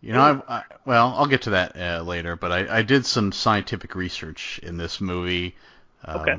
[0.01, 2.35] you know, I, I well, I'll get to that uh, later.
[2.35, 5.55] But I, I did some scientific research in this movie.
[6.03, 6.35] Um, Okay.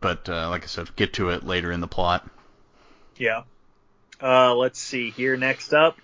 [0.00, 2.28] But uh, like I said, get to it later in the plot.
[3.16, 3.42] yeah.
[4.20, 5.36] Uh, let's see here.
[5.36, 5.98] Next up,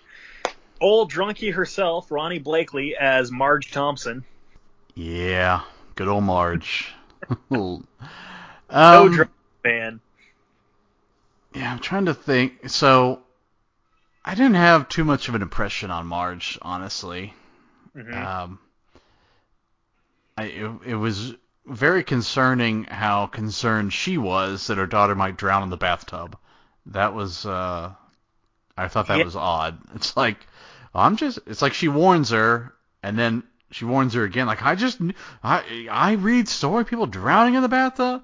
[0.79, 4.23] old drunkie herself, Ronee Blakley as Marge Thompson.
[4.93, 5.61] Yeah,
[5.95, 6.93] good old Marge.
[7.51, 7.87] um,
[8.91, 9.31] No drunk
[9.63, 10.01] fan.
[11.55, 12.69] Yeah, I'm trying to think.
[12.69, 13.23] So,
[14.25, 17.33] I didn't have too much of an impression on Marge, honestly.
[17.95, 18.29] Mhm.
[18.43, 18.59] Um,
[20.37, 21.33] I, it, it was
[21.65, 26.37] very concerning how concerned she was that her daughter might drown in the bathtub.
[26.85, 27.93] That was uh
[28.77, 29.25] I thought that Yeah.
[29.25, 29.79] was odd.
[29.95, 30.47] It's like
[30.95, 34.75] I'm just it's like she warns her and then she warns her again like I
[34.75, 34.99] just
[35.43, 38.23] I I read story people drowning in the bathtub.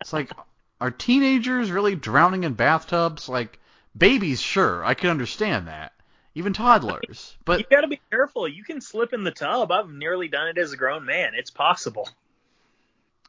[0.00, 0.30] It's like
[0.80, 3.58] are teenagers really drowning in bathtubs like
[3.96, 5.92] babies sure I can understand that.
[6.34, 7.36] Even toddlers.
[7.44, 8.46] But you got to be careful.
[8.46, 9.72] You can slip in the tub.
[9.72, 11.32] I've nearly done it as a grown man.
[11.34, 12.08] It's possible.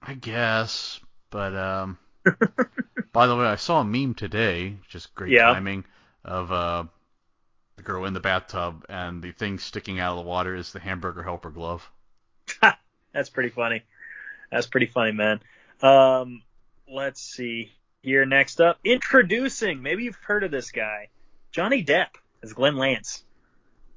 [0.02, 1.98] I guess, but um.
[3.14, 5.54] by the way, I saw a meme today, just great Yeah.
[5.54, 5.86] timing,
[6.24, 6.84] of uh
[7.82, 10.80] the girl in the bathtub and the thing sticking out of the water is the
[10.80, 11.90] hamburger helper glove.
[13.14, 13.82] That's pretty funny.
[14.52, 15.40] That's pretty funny, man.
[15.82, 16.44] Um,
[16.92, 17.72] let's see
[18.04, 18.26] here.
[18.26, 19.82] Next up, introducing.
[19.82, 21.10] Maybe you've heard of this guy,
[21.52, 22.10] Johnny Depp
[22.44, 23.24] as Glenn Lantz.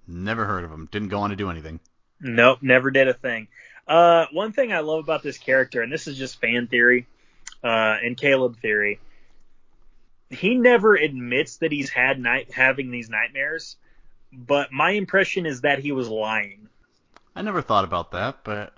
[0.07, 0.88] Never heard of him.
[0.90, 1.81] Didn't go on to do anything.
[2.20, 3.49] Nope, never did a thing.
[3.87, 7.07] Uh, one thing I love about this character, and this is just fan theory
[7.62, 8.99] uh, and Caleb theory,
[10.31, 13.77] he never admits that he's had night having these nightmares.
[14.33, 16.69] But my impression is that he was lying.
[17.37, 18.73] I never thought about that, but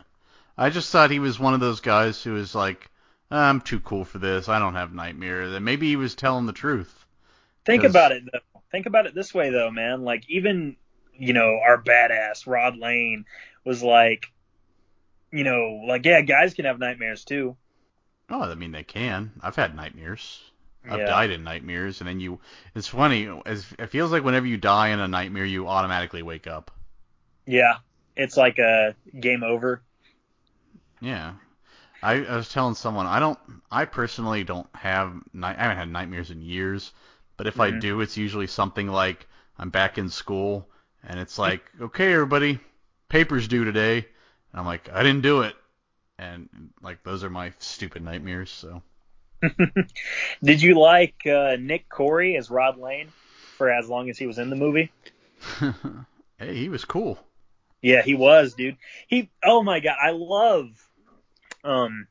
[0.58, 2.90] I just thought he was one of those guys who was like,
[3.30, 4.48] ah, I'm too cool for this.
[4.48, 5.52] I don't have nightmares.
[5.54, 7.06] And maybe he was telling the truth.
[7.64, 8.40] Think 'Cause- about it though.
[8.72, 10.02] Think about it this way though, man.
[10.02, 10.76] Like even
[11.18, 13.24] you know our badass Rod Lane
[13.64, 14.26] was like,
[15.32, 17.56] you know, like yeah, guys can have nightmares too.
[18.28, 19.32] Oh, I mean they can.
[19.40, 20.42] I've had nightmares.
[20.88, 21.06] I've Yeah.
[21.06, 22.40] died in nightmares, and then you.
[22.74, 23.28] It's funny.
[23.46, 26.70] As, it feels like whenever you die in a nightmare, you automatically wake up.
[27.46, 27.76] Yeah,
[28.16, 29.82] it's like a game over.
[31.00, 31.34] Yeah.
[32.02, 33.38] I, I was telling someone I don't.
[33.70, 35.14] I personally don't have.
[35.34, 36.92] Night, I haven't had nightmares in years,
[37.36, 37.80] but if I Mhm.
[37.80, 39.26] do, it's usually something like
[39.58, 40.68] I'm back in school,
[41.04, 42.60] and it's like, okay, everybody,
[43.08, 45.56] papers due today, and I'm like, I didn't do it,
[46.18, 46.48] and
[46.82, 48.50] like those are my stupid nightmares.
[48.50, 48.82] So.
[50.42, 53.08] Did you like uh, Nick Corri as Rod Lane
[53.56, 54.90] for as long as he was in the movie?
[56.38, 57.18] hey, he was cool.
[57.82, 58.76] Yeah, he was, dude.
[59.06, 60.68] He oh my god, I love
[61.62, 62.06] um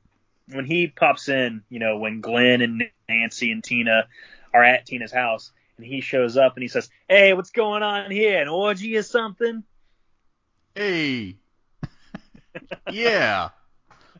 [0.51, 4.07] when he pops in, you know, when Glenn and Nancy and Tina
[4.53, 8.11] are at Tina's house and he shows up and he says, "Hey, what's going on
[8.11, 8.41] here?
[8.41, 9.63] An orgy or something?"
[10.75, 11.35] Hey.
[12.91, 13.49] yeah.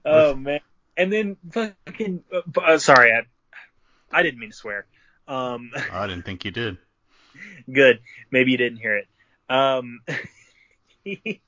[0.03, 0.59] Oh man.
[0.97, 3.21] And then fucking uh, uh, sorry, I
[4.11, 4.85] I didn't mean to swear.
[5.27, 6.77] Um I didn't think you did.
[7.71, 7.99] Good.
[8.31, 9.07] Maybe you didn't hear it.
[9.49, 10.01] Um,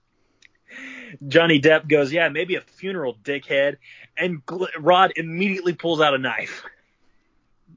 [1.28, 3.78] Johnny Depp goes, yeah, maybe a funeral, dickhead.
[4.18, 6.64] And Gl- Rod immediately pulls out a knife.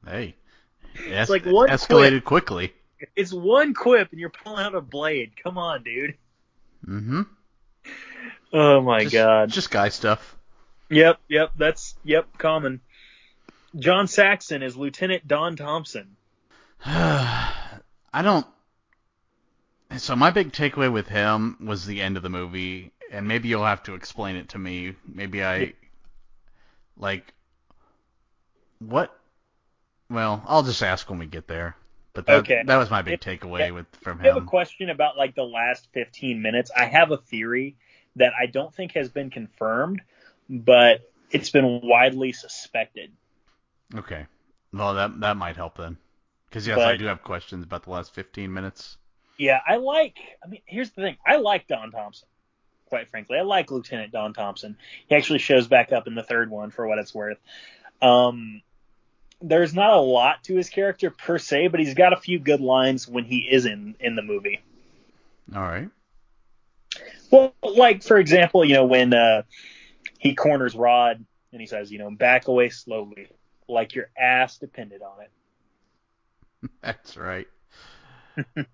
[0.07, 0.37] Hey.
[1.07, 2.75] Es- like one escalated quickly.
[3.17, 5.33] It's one quip, and you're pulling out a blade.
[5.43, 6.17] Come on, dude.
[6.87, 7.23] Mm-hmm.
[8.53, 9.51] Oh my just, god.
[9.51, 10.37] Just guy stuff.
[10.91, 12.81] Yep, yep, that's yep, common.
[13.79, 16.17] John Saxon is Lieutenant Don Thompson.
[16.85, 18.47] I don't.
[19.97, 23.65] So my big takeaway with him was the end of the movie, and maybe you'll
[23.65, 24.95] have to explain it to me.
[25.07, 25.75] Maybe I
[26.97, 27.33] like
[28.81, 29.17] what?
[30.09, 31.77] Well, I'll just ask when we get there.
[32.13, 32.63] But that Okay.
[32.67, 34.27] that was my big If- takeaway with from him.
[34.27, 36.71] I have a question about like the last 15 minutes.
[36.77, 37.77] I have a theory
[38.17, 40.03] that I don't think has been confirmed,
[40.51, 43.13] but it's been widely suspected.
[43.95, 44.27] Okay.
[44.73, 45.97] Well, that that might help then.
[46.49, 48.99] Because yes, I do have questions about the last 15 minutes.
[49.39, 50.19] Yeah, I like.
[50.45, 51.17] I mean, here's the thing.
[51.25, 52.29] I like Don Thompson.
[52.87, 54.77] Quite frankly, I like Lieutenant Don Thompson.
[55.09, 57.39] He actually shows back up in the third one for what it's worth.
[58.03, 58.63] Um,
[59.41, 62.61] there's not a lot to his character per se, but he's got a few good
[62.61, 64.61] lines when he is in in the movie.
[65.55, 65.89] All right.
[67.31, 69.43] Well, like for example, you know when uh,
[70.21, 73.27] he corners Rod and he says, you know, back away slowly,
[73.69, 76.71] like your ass depended on it.
[76.83, 77.49] That's right.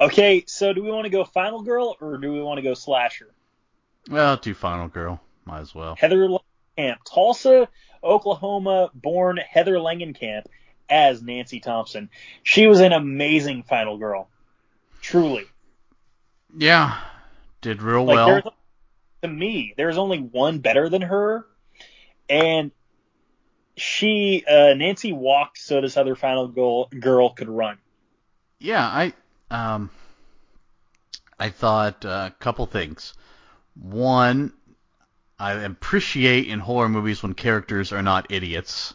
[0.00, 2.74] Okay, so do we want to go Final Girl or do we want to go
[2.74, 3.32] Slasher?
[4.10, 5.20] Well, do Final Girl.
[5.44, 5.94] Might as well.
[5.96, 7.68] Heather Langenkamp, Tulsa,
[8.02, 10.46] Oklahoma born Heather Langenkamp
[10.90, 12.10] as Nancy Thompson.
[12.42, 14.28] She was an amazing Final Girl.
[15.00, 15.44] Truly.
[16.56, 16.98] Yeah.
[17.60, 18.54] Did real Like well.
[19.24, 21.46] To me, there's only one better than her,
[22.28, 22.70] and
[23.76, 27.78] she uh, Nancy walked so this other final girl girl could run.
[28.58, 29.12] Yeah, I
[29.50, 29.90] um
[31.38, 33.14] I thought uh, a couple things.
[33.74, 34.52] One,
[35.38, 38.94] I appreciate in horror movies when characters are not idiots.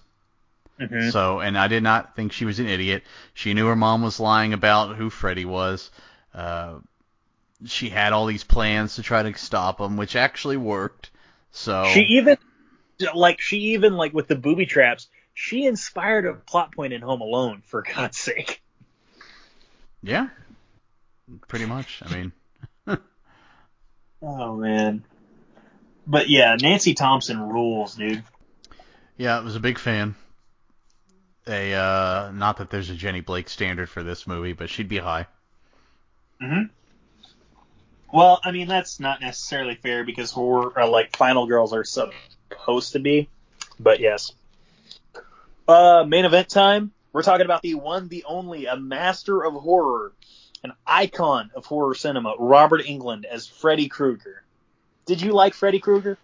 [0.80, 1.12] Mhm.
[1.12, 3.04] So, and I did not think she was an idiot.
[3.34, 5.92] She knew her mom was lying about who Freddy was.
[6.34, 6.76] Uh,
[7.66, 11.12] she had all these plans to try to stop him, which actually worked.
[11.52, 12.38] So She even
[13.14, 17.22] like she even like with the booby traps, she inspired a plot point in Home
[17.22, 18.62] Alone for God's sake.
[20.02, 20.30] yeah,
[21.48, 22.02] pretty much.
[22.06, 22.32] I mean,
[24.22, 25.04] Oh man.
[26.08, 28.24] But yeah, Nancy Thompson rules, dude.
[29.18, 30.16] yeah, I was a big fan.
[31.48, 34.98] A uh, not that there's a Jenny Blake standard for this movie, but she'd be
[34.98, 35.28] high.
[36.42, 36.64] hmm
[38.12, 42.94] Well, I mean that's not necessarily fair because horror, uh, like Final Girls, are supposed
[42.94, 43.30] to be.
[43.80, 44.32] But yes.
[45.68, 46.92] Uh, main event time.
[47.14, 50.14] We're talking about the one, the only, a master of horror,
[50.64, 54.44] an icon of horror cinema, Robert Englund as Freddy Krueger.
[55.06, 56.18] Did you like Freddy Krueger?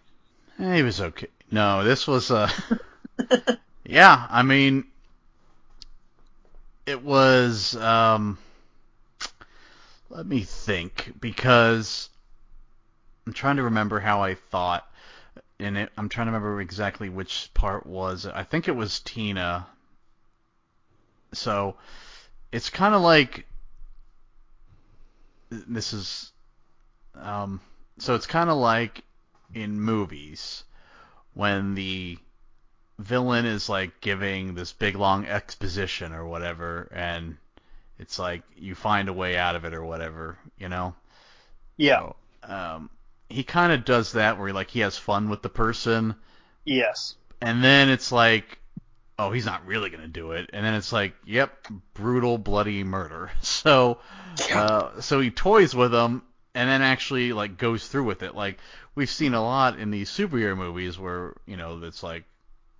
[0.58, 1.28] He was okay.
[1.50, 2.50] No, this was uh
[3.84, 4.84] Yeah, I mean
[6.86, 8.38] it was um
[10.08, 12.08] let me think because
[13.26, 14.88] I'm trying to remember how I thought
[15.58, 19.66] and it, I'm trying to remember exactly which part was I think it was Tina.
[21.32, 21.76] So
[22.52, 23.46] it's kind of like
[25.50, 26.32] this is
[27.14, 27.60] um
[27.98, 29.02] so it's kind of like
[29.54, 30.64] in movies
[31.34, 32.18] when the
[32.98, 37.36] villain is like giving this big long exposition or whatever and
[37.98, 40.94] it's like you find a way out of it or whatever, you know?
[41.76, 42.00] Yeah.
[42.00, 42.90] So, um
[43.28, 46.14] he kind of does that where he like he has fun with the person
[46.64, 47.16] Yes.
[47.40, 48.58] and then it's like
[49.18, 52.84] oh he's not really going to do it and then it's like yep brutal bloody
[52.84, 53.98] murder so
[54.52, 56.22] uh, so he toys with them
[56.54, 58.58] and then actually like goes through with it like
[58.94, 62.24] we've seen a lot in these superhero movies where you know it's like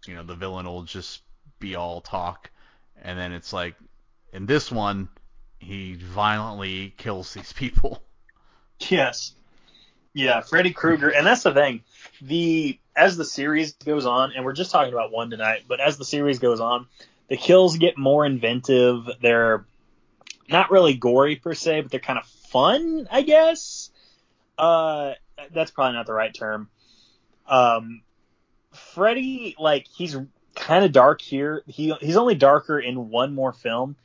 [0.06, 1.22] you know the villain will just
[1.58, 2.50] be all talk
[3.02, 3.74] and then it's like
[4.32, 5.08] in this one
[5.58, 8.02] he violently kills these people
[8.88, 9.32] Yes.
[10.12, 11.82] Yeah, Freddy Krueger, and that's the thing.
[12.22, 15.98] The as the series goes on, and we're just talking about one tonight, but as
[15.98, 16.86] the series goes on,
[17.28, 19.10] the kills get more inventive.
[19.20, 19.66] They're
[20.48, 23.90] not really gory per se, but they're kind of fun, I guess.
[24.56, 25.12] Uh,
[25.52, 26.70] that's probably not the right term.
[27.46, 28.00] Um,
[28.72, 30.16] Freddy, like he's
[30.54, 31.62] kind of dark here.
[31.66, 33.96] He he's only darker in one more film.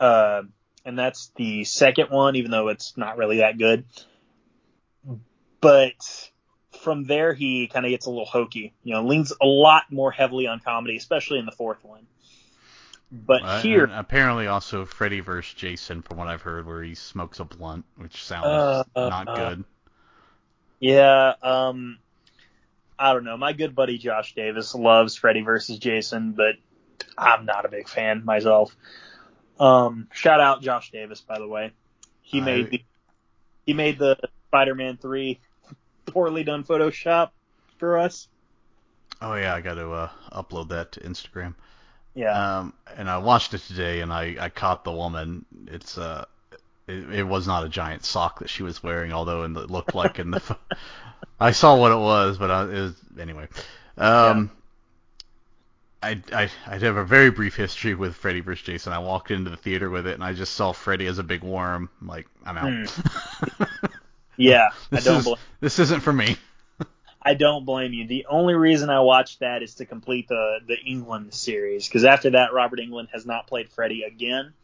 [0.00, 0.42] Uh,
[0.84, 3.84] and that's the second one, even though it's not really that good.
[5.60, 6.30] But
[6.82, 8.72] from there, he kind of gets a little hokey.
[8.82, 12.06] You know, leans a lot more heavily on comedy, especially in the fourth one.
[13.12, 15.52] But Uh, here, apparently also Freddy vs.
[15.54, 19.50] Jason, from what I've heard, where he smokes a blunt, which sounds Uh, not uh,
[19.50, 19.64] good.
[20.78, 21.98] yeah, um,
[22.98, 23.36] I don't know.
[23.36, 26.54] My good buddy Josh Davis loves Freddy versus Jason, but
[27.18, 28.74] I'm not a big fan myself.
[29.60, 31.72] Um, shout out Josh Davis, by the way.
[32.22, 32.82] He I- made the
[33.66, 35.38] he made the Spider-Man three
[36.06, 37.30] poorly done Photoshop
[37.78, 38.26] for us.
[39.22, 41.54] Oh yeah, I got to uh, upload that to Instagram.
[42.14, 42.58] Yeah.
[42.58, 45.44] Um, and I watched it today, and I, I caught the woman.
[45.66, 46.24] It's uh,
[46.88, 49.70] it, it was not a giant sock that she was wearing, although in the, it
[49.70, 50.56] looked like in the.
[51.40, 53.48] I saw what it was, but I, it was anyway.
[53.98, 54.50] Um,
[56.02, 58.64] I, I I have a very brief history with Freddy vs.
[58.64, 58.92] Jason.
[58.92, 61.42] I walked into the theater with it, and I just saw Freddy as a big
[61.42, 61.90] worm.
[62.00, 62.88] I'm like, I'm out.
[62.88, 63.64] Hmm.
[64.36, 66.38] yeah, I this don't is bl- this isn't for me.
[67.22, 68.06] I don't blame you.
[68.06, 72.30] The only reason I watched that is to complete the the Englund series because after
[72.30, 74.54] that, Robert Englund has not played Freddy again.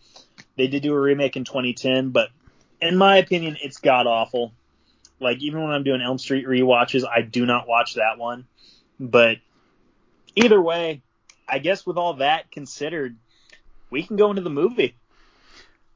[0.56, 2.30] They did do a remake in 2010, but
[2.80, 4.54] in my opinion, it's god awful.
[5.20, 8.46] Like even when I'm doing Elm Street rewatches, I do not watch that one.
[8.98, 9.36] But
[10.34, 11.02] either way,
[11.48, 13.16] I guess with all that considered,
[13.90, 14.96] we can go into the movie.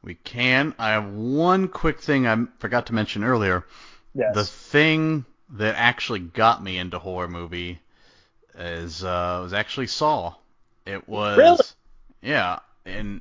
[0.03, 0.75] We can.
[0.79, 3.67] I have one quick thing I forgot to mention earlier.
[4.15, 4.35] Yes.
[4.35, 7.81] The thing that actually got me into horror movie
[8.57, 10.35] is uh, was actually Saw.
[10.87, 11.59] It was Really?
[12.23, 13.21] yeah, and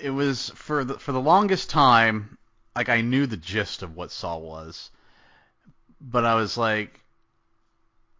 [0.00, 2.38] it was for the for the longest time
[2.76, 4.90] like I knew the gist of what Saw was,
[6.00, 7.00] but I was like,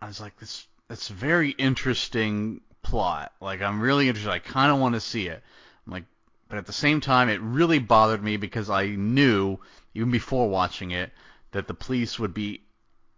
[0.00, 3.32] I was like this that's very interesting plot.
[3.40, 4.30] Like I'm really interested.
[4.30, 5.42] I kind of want to see it.
[5.86, 6.04] I'm like,
[6.48, 9.58] but at the same time, it really bothered me because I knew
[9.94, 11.10] even before watching it
[11.50, 12.62] that the police would be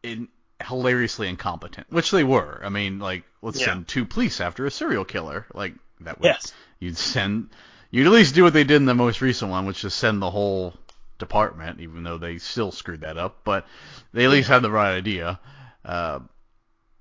[0.03, 0.29] in
[0.67, 2.61] hilariously incompetent, which they were.
[2.65, 3.67] I mean, like let's Yeah.
[3.67, 5.47] send two police after a serial killer.
[5.53, 6.55] Like that would Yes.
[6.79, 7.51] you'd send
[7.91, 10.23] you'd at least do what they did in the most recent one, which is send
[10.23, 10.75] the whole
[11.19, 13.41] department, even though they still screwed that up.
[13.45, 13.67] But
[14.13, 15.39] they at least had the right idea.
[15.85, 16.21] Uh,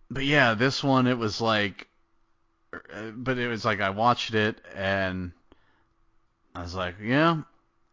[0.09, 1.87] but yeah, this one it was like,
[3.15, 5.31] but it was like I watched it and
[6.55, 7.41] I was like, yeah,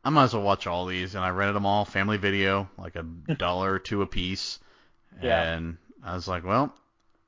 [0.04, 2.96] I might as well watch all these, and I rented them all, family video, like
[2.96, 3.02] a
[3.36, 4.58] dollar or two a piece,
[5.20, 5.42] Yeah.
[5.42, 6.74] and I was like, well,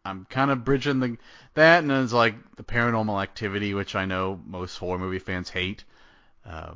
[0.05, 1.19] I'm kind of bridging the
[1.55, 5.51] that, and then it's like the Paranormal Activity, which I know most horror movie fans
[5.51, 5.85] hate.
[6.45, 6.75] Uh,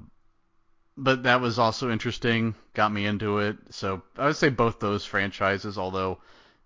[0.97, 3.57] but that was also interesting, got me into it.
[3.71, 6.19] So I would say both those franchises, although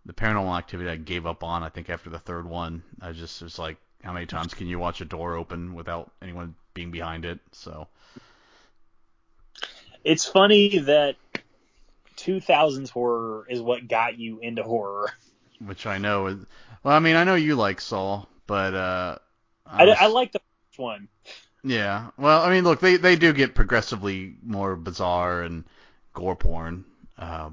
[0.07, 1.63] the Paranormal Activity I gave up on.
[1.63, 4.79] I think after the third one, I just was like, how many times can you
[4.79, 7.39] watch a door open without anyone being behind it?
[7.53, 7.87] So
[10.05, 11.17] It's funny that
[12.17, 15.11] 2000s horror is what got you into horror.
[15.65, 16.39] which I know is
[16.83, 19.19] well, I mean, I know you like Saw, but uh,
[19.67, 21.09] I, was- I like the first one.
[21.63, 22.11] Yeah.
[22.19, 25.63] Well, I mean, look, they they do get progressively more bizarre and
[26.13, 26.85] gore porn.
[27.17, 27.51] Uh,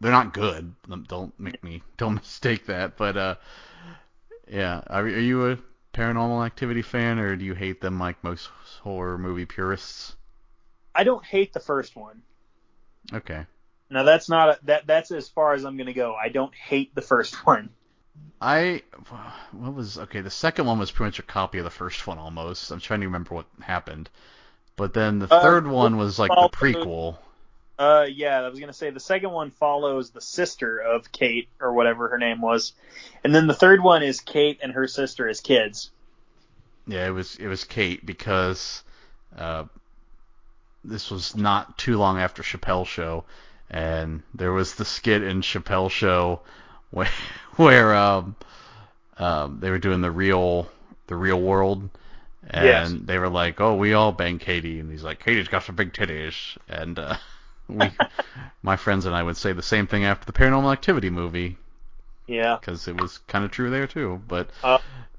[0.00, 0.74] they're not good.
[1.06, 2.96] Don't make me don't mistake that.
[2.96, 3.34] But uh,
[4.50, 4.82] yeah.
[4.88, 5.58] Are, are you a
[5.92, 8.46] Paranormal Activity fan, or do you hate them like most
[8.82, 10.16] horror movie purists?
[10.94, 12.22] I don't hate the first one.
[13.12, 13.46] Okay.
[13.90, 16.14] Now that's not a, that that's as far as I'm gonna go.
[16.16, 17.70] I don't hate the first one.
[18.42, 18.82] I
[19.52, 20.20] what was okay.
[20.20, 22.70] The second one was pretty much a copy of the first one almost.
[22.70, 24.10] I'm trying to remember what happened.
[24.76, 27.18] But then the Uh, third one was like the prequel.
[27.78, 31.72] Uh, yeah, I was gonna say the second one follows the sister of Kate or
[31.72, 32.72] whatever her name was,
[33.24, 35.90] and then the third one is Kate and her sister as kids.
[36.86, 38.82] Yeah, it was it was Kate because
[39.36, 39.64] uh,
[40.84, 43.24] this was not too long after Chappelle Show,
[43.70, 46.40] and there was the skit in Chappelle Show
[46.90, 47.08] where
[47.56, 48.36] where um,
[49.18, 50.68] um, they were doing the real
[51.06, 51.88] the real world,
[52.48, 52.92] and Yes.
[53.04, 55.92] they were like, "Oh, we all bang Katie," and he's like, "Katie's got some big
[55.92, 57.16] titties," and uh,
[57.68, 57.92] we,
[58.62, 61.58] my friends and I would say the same thing after the Paranormal Activity movie
[62.26, 64.50] Yeah, because it was kind of true there too, but.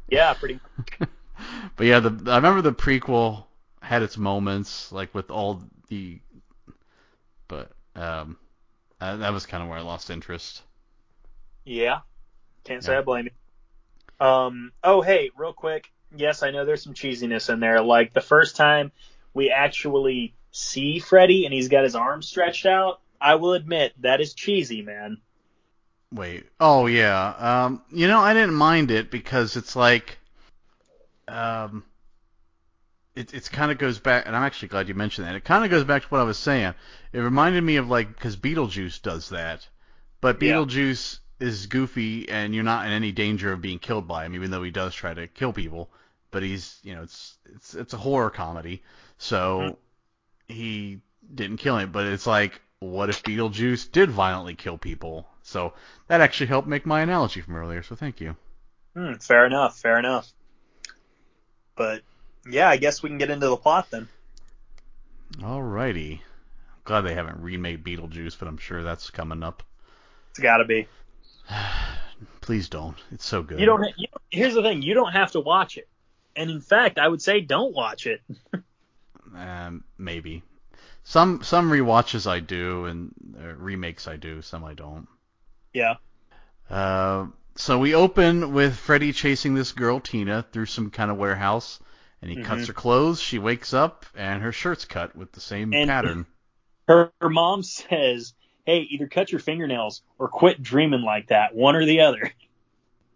[0.07, 0.61] yeah, pretty.
[1.75, 3.45] but yeah, the I remember the prequel
[3.81, 6.19] had its moments, like with all the,
[7.47, 8.37] but um,
[9.01, 10.63] uh, that was kind of where I lost interest.
[11.65, 12.01] Yeah,
[12.65, 12.97] can't say Yeah.
[12.97, 14.25] I blame you.
[14.25, 14.73] Um.
[14.83, 15.91] Oh, hey, real quick.
[16.15, 17.81] Yes, I know there's some cheesiness in there.
[17.81, 18.91] Like the first time
[19.33, 23.01] we actually see Freddy and he's got his arms stretched out.
[23.19, 25.17] I will admit that is cheesy, man.
[26.13, 27.33] Wait, oh yeah,
[27.65, 30.19] um, you know I didn't mind it because it's like,
[31.27, 31.83] um,
[33.15, 35.35] it it's kind of goes back, and I'm actually glad you mentioned that.
[35.35, 36.73] It kind of goes back to what I was saying.
[37.11, 39.67] It reminded me of like because Beetlejuice does that,
[40.21, 40.53] but Yeah.
[40.53, 44.51] Beetlejuice is goofy and you're not in any danger of being killed by him, even
[44.51, 45.89] though he does try to kill people.
[46.31, 48.83] But he's, you know, it's it's it's a horror comedy,
[49.17, 49.77] so Mhm.
[50.53, 51.01] He
[51.33, 51.91] didn't kill him.
[51.91, 55.27] But it's like, what if Beetlejuice did violently kill people?
[55.41, 55.73] So
[56.07, 57.83] that actually helped make my analogy from earlier.
[57.83, 58.35] So thank you.
[58.95, 59.77] Hmm, fair enough.
[59.77, 60.31] Fair enough.
[61.75, 62.03] But
[62.49, 64.07] yeah, I guess we can get into the plot then.
[65.37, 66.19] Alrighty.
[66.85, 69.63] Glad they haven't remade Beetlejuice, but I'm sure that's coming up.
[70.31, 70.87] It's got to be.
[72.41, 72.97] Please don't.
[73.11, 73.59] It's so good.
[73.59, 73.83] You don't.
[73.97, 74.81] You, here's the thing.
[74.81, 75.87] You don't have to watch it.
[76.35, 78.21] And in fact, I would say don't watch it.
[79.35, 80.43] Um, maybe.
[81.03, 84.41] Some some rewatches I do, and uh, remakes I do.
[84.41, 85.07] Some I don't.
[85.73, 85.95] Yeah.
[86.69, 91.79] Uh, so we open with Freddy chasing this girl Tina through some kind of warehouse,
[92.21, 92.67] and he cuts Mhm.
[92.67, 93.19] her clothes.
[93.21, 96.25] She wakes up, and her shirt's cut with the same And- pattern.
[96.87, 98.33] Her, her mom says,
[98.65, 101.53] "Hey, either cut your fingernails or quit dreaming like that.
[101.55, 102.31] One or the other."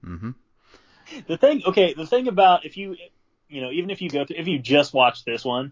[0.03, 0.31] hmm
[1.27, 2.97] The thing, okay, the thing about if you,
[3.49, 5.71] you know, even if you go through, if you just watch this one,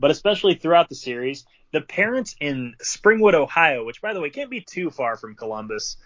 [0.00, 4.50] but especially throughout the series, the parents in Springwood, Ohio, which by the way can't
[4.50, 5.96] be too far from Columbus,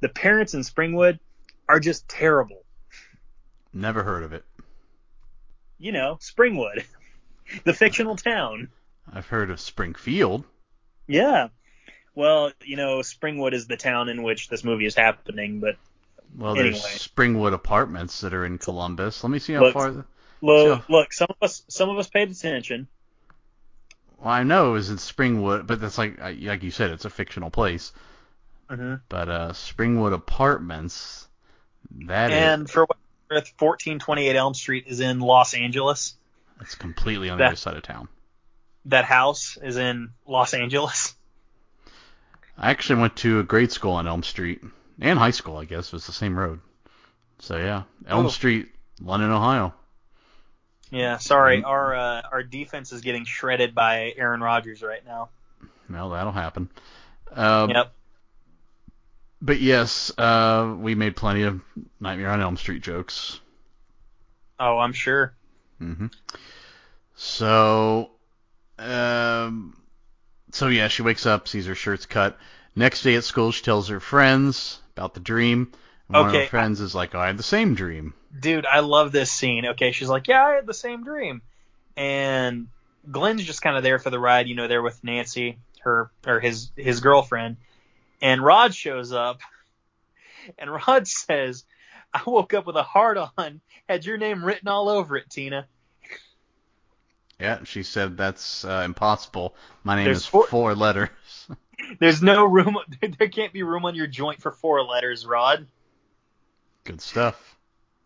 [0.00, 1.18] the parents in Springwood
[1.68, 2.64] are just terrible.
[3.72, 4.44] Never heard of it.
[5.78, 6.84] You know, Springwood,
[7.64, 8.68] the fictional town.
[9.12, 10.44] I've heard of Springfield.
[11.06, 11.48] Yeah.
[12.14, 15.76] Well, you know, Springwood is the town in which this movie is happening, but
[16.36, 16.88] Well, there's Anyway.
[16.96, 19.22] Springwood Apartments that are in Columbus.
[19.22, 19.90] Let me see how Look- far.
[20.40, 20.84] look, Sure.
[20.88, 22.86] look, some of us, some of us paid attention.
[24.18, 27.10] Well, I know it was in Springwood, but that's like like you said, it's a
[27.10, 27.92] fictional place.
[28.70, 28.94] Mm-hmm.
[29.08, 31.28] But uh, Springwood Apartments,
[32.06, 32.96] that is And for what
[33.30, 36.14] it's worth, 1428 Elm Street is in Los Angeles.
[36.58, 38.08] that's completely on the that- other side of town.
[38.86, 41.14] That house is in Los Angeles.
[42.58, 44.62] I actually went to a grade school on Elm Street
[45.00, 46.60] and high school, I guess, it was the same road.
[47.40, 48.28] So yeah, Elm Oh.
[48.28, 48.68] Street,
[49.00, 49.74] London, Ohio.
[50.94, 51.66] Yeah, sorry, Mhm.
[51.66, 55.30] our uh, our defense is getting shredded by Aaron Rodgers right now.
[55.90, 56.68] Well, that'll happen.
[57.32, 57.92] Um, Yep.
[59.42, 61.60] But yes, uh, we made plenty of
[62.00, 63.40] Nightmare on Elm Street jokes.
[64.58, 65.34] Oh, I'm sure.
[65.78, 66.06] hmm
[67.14, 68.10] So,
[68.78, 69.76] um,
[70.52, 72.38] so yeah, she wakes up, sees her shirt's cut.
[72.76, 75.72] Next day at school, she tells her friends about the dream.
[76.08, 76.44] And one of Okay.
[76.44, 78.14] her friends is like, oh, I had the same dream.
[78.38, 79.66] dude, I love this scene.
[79.66, 81.42] Okay, she's like, yeah, I had the same dream,
[81.96, 82.68] and
[83.10, 86.40] Glenn's just kind of there for the ride, you know, there with Nancy, her or
[86.40, 87.56] his his girlfriend,
[88.20, 89.40] and Rod shows up,
[90.58, 91.64] and Rod says,
[92.12, 95.66] I woke up with a heart on, had your name written all over it, Tina.
[97.40, 99.54] Yeah, she said that's uh, impossible.
[99.82, 101.08] My name There's is four- four letters.
[101.98, 102.76] There's no room,
[103.18, 105.66] there can't be room on your joint for four letters, Rod.
[106.84, 107.56] Good stuff.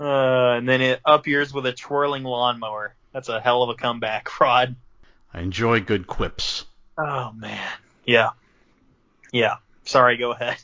[0.01, 2.95] Uh, and then it appears with a twirling lawnmower.
[3.13, 4.77] That's a hell of a comeback, Rod.
[5.35, 6.65] I enjoy good quips.
[6.97, 7.69] Oh man,
[8.07, 8.31] yeah,
[9.33, 9.57] yeah.
[9.85, 10.57] Sorry, go ahead.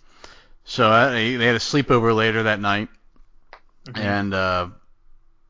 [0.65, 2.89] So uh, they had a sleepover later that night,
[3.87, 3.99] Mhm.
[4.01, 4.69] and uh,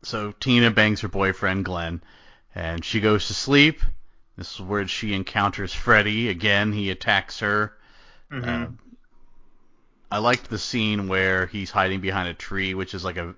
[0.03, 2.03] so Tina bangs her boyfriend Glenn,
[2.55, 3.81] and she goes to sleep.
[4.37, 6.73] This is where she encounters Freddy again.
[6.73, 7.77] He attacks her.
[8.31, 8.77] Mhm.
[10.15, 13.35] I liked the scene where he's hiding behind a tree, which is like a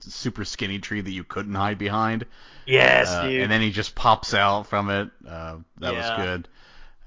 [0.00, 2.26] super skinny tree that you couldn't hide behind.
[2.66, 3.40] yes, Uh, dude.
[3.40, 5.10] and then he just pops out from it.
[5.26, 5.98] Uh, that Yeah.
[6.18, 6.48] was good.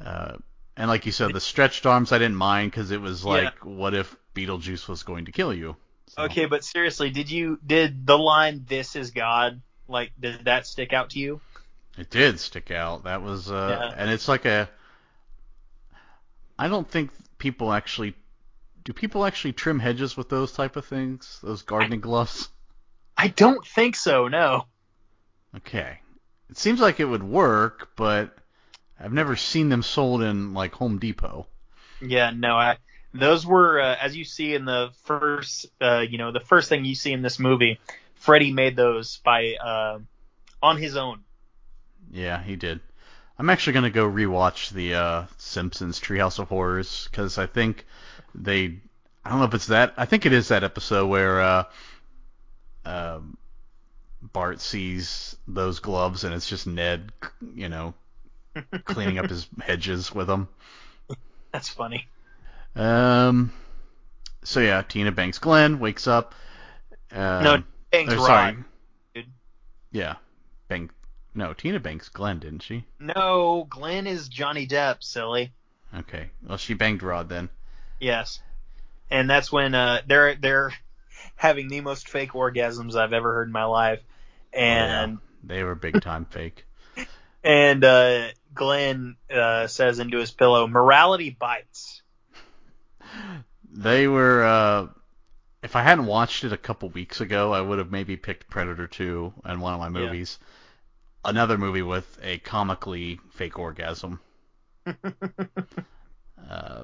[0.03, 0.37] Uh,
[0.75, 3.29] and like you said, the stretched arms I didn't mind because it was Yeah.
[3.29, 5.75] like, what if Beetlejuice was going to kill you?
[6.07, 10.65] So- Okay, but seriously, did you did the line "This is God" like did that
[10.65, 11.41] stick out to you?
[11.95, 13.03] It did stick out.
[13.03, 13.93] That was, uh, Yeah.
[14.01, 14.67] and it's like a.
[16.57, 18.15] I don't think people actually.
[18.83, 21.39] Do people actually trim hedges with those type of things?
[21.41, 22.49] Those gardening gloves?
[23.17, 24.27] I don't think so.
[24.27, 24.65] No.
[25.55, 25.99] Okay.
[26.49, 28.35] It seems like it would work, but
[28.99, 31.47] I've never seen them sold in like Home Depot.
[32.01, 32.55] Yeah, no.
[32.55, 32.77] I
[33.13, 36.83] those were uh, as you see in the first, uh, you know, the first thing
[36.85, 37.79] you see in this movie.
[38.15, 39.99] Freddy made those by uh,
[40.61, 41.21] on his own.
[42.11, 42.79] Yeah, he did.
[43.37, 47.85] I'm actually gonna go rewatch the uh, Simpsons Treehouse of Horrors because I think
[48.35, 48.79] they.
[49.25, 49.93] I don't know if it's that.
[49.97, 51.63] I think it is that episode where uh,
[52.85, 53.37] um,
[54.21, 57.11] Bart sees those gloves and it's just Ned,
[57.55, 57.93] you know,
[58.85, 60.47] cleaning up his hedges with them.
[61.51, 62.07] That's funny.
[62.75, 63.53] Um.
[64.43, 66.33] So yeah, Tina Banks Glenn wakes up.
[67.11, 68.25] Um, no, Banks or, Rod.
[68.25, 68.57] sorry.
[69.13, 69.25] dude.
[69.91, 70.15] Yeah,
[70.67, 70.91] Bank.
[71.35, 72.85] No, Tina Banks Glenn, didn't she?
[72.99, 75.51] No, Glenn is Johnny Depp, silly.
[75.95, 76.29] Okay.
[76.47, 77.49] Well, she banged Rod then.
[78.03, 78.41] Yes.
[79.09, 80.73] And that's when uh, they're they're
[81.35, 84.01] having the most fake orgasms I've ever heard in my life.
[84.51, 86.65] And They were big time fake.
[87.43, 92.01] and uh, Glenn uh, says into his pillow, "Morality bites."
[93.71, 94.43] They were.
[94.43, 94.87] Uh,
[95.61, 98.85] if I hadn't watched it a couple weeks ago, I would have maybe picked Predator
[98.87, 100.07] 2 and one of my Yeah.
[100.07, 100.37] movies.
[101.23, 104.19] Another movie with a comically fake orgasm.
[106.49, 106.83] Uh,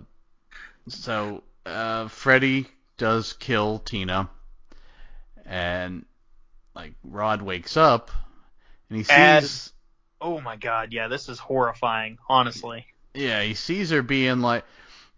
[0.90, 2.68] so uh, Freddy
[2.98, 4.30] does kill Tina,
[5.46, 6.06] and
[6.76, 8.12] like Rod wakes up
[8.90, 9.16] and he sees.
[9.16, 9.74] As-
[10.22, 12.86] Oh my god, yeah, this is horrifying, honestly.
[13.14, 14.66] Yeah, he sees her being like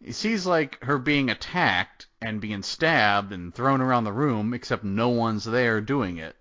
[0.04, 4.84] he sees like her being attacked and being stabbed and thrown around the room, except
[4.84, 6.36] no one's there doing it.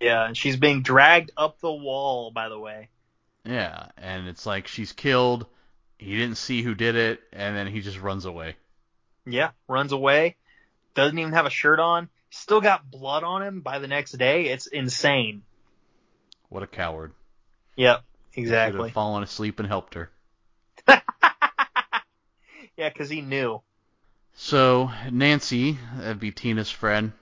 [0.00, 2.88] Yeah, and she's being dragged up the wall, by the way.
[3.44, 5.46] Yeah, and it's like she's killed.
[6.02, 8.56] He didn't see who did it, and then he just runs away.
[9.24, 10.36] Yeah, runs away.
[10.94, 12.08] Doesn't even have a shirt on.
[12.30, 14.46] Still got blood on him by the next day.
[14.46, 15.42] It's insane.
[16.48, 17.12] What a coward!
[17.76, 18.02] Yep,
[18.34, 18.88] exactly.
[18.88, 20.10] have fallen asleep and helped her.
[20.88, 21.00] yeah,
[22.76, 23.62] because he knew.
[24.34, 27.12] So Nancy, that'd be Tina's friend,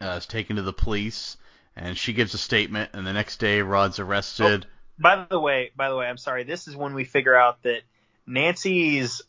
[0.00, 1.36] uh, is taken to the police,
[1.74, 2.90] and she gives a statement.
[2.92, 4.66] And the next day, Rod's arrested.
[4.98, 6.44] By the way, by the way, I'm sorry.
[6.44, 7.80] This is when we figure out that
[8.26, 9.22] Nancy's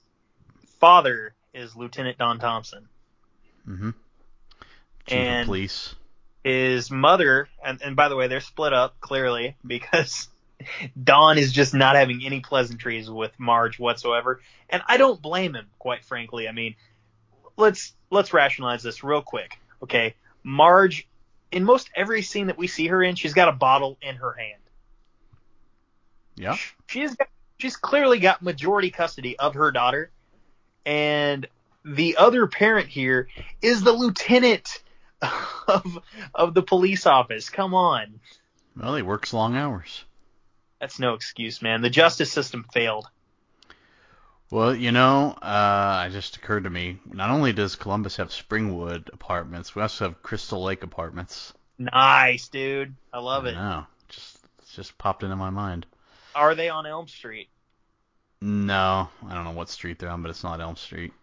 [0.79, 2.87] father is Lieutenant Don Thompson.
[3.67, 3.89] Mm-hmm.
[5.07, 5.95] Chief And- of police.
[6.43, 10.27] His mother, and, and by the way, they're split up clearly because
[11.01, 15.65] Don is just not having any pleasantries with Marge whatsoever, and I don't blame him,
[15.79, 16.47] quite frankly.
[16.47, 16.75] I mean,
[17.57, 20.13] let's let's rationalize this real quick, okay?
[20.43, 21.07] Marge,
[21.51, 24.33] in most every scene that we see her in, she's got a bottle in her
[24.33, 24.61] hand.
[26.35, 26.57] Yeah.
[26.87, 27.27] she's got,
[27.57, 30.11] she's clearly got majority custody of her daughter,
[30.85, 31.47] and
[31.83, 33.27] the other parent here
[33.61, 34.81] is the lieutenant
[35.67, 35.99] of
[36.33, 37.49] of the police office.
[37.49, 38.19] Come on,
[38.75, 40.03] Well, he works long hours.
[40.79, 41.81] that's no excuse, man.
[41.81, 43.07] The justice system failed.
[44.51, 46.99] Well, you know, uh, it just occurred to me.
[47.11, 51.51] Not only does Columbus have Springwood apartments, we also have Crystal Lake apartments.
[51.79, 52.93] Nice, dude.
[53.11, 53.53] I love it.
[53.55, 54.37] No, just
[54.73, 55.85] just popped into my mind.
[56.35, 57.49] Are they on Elm Street?
[58.41, 61.13] No, I don't know what street they're on, but it's not Elm Street.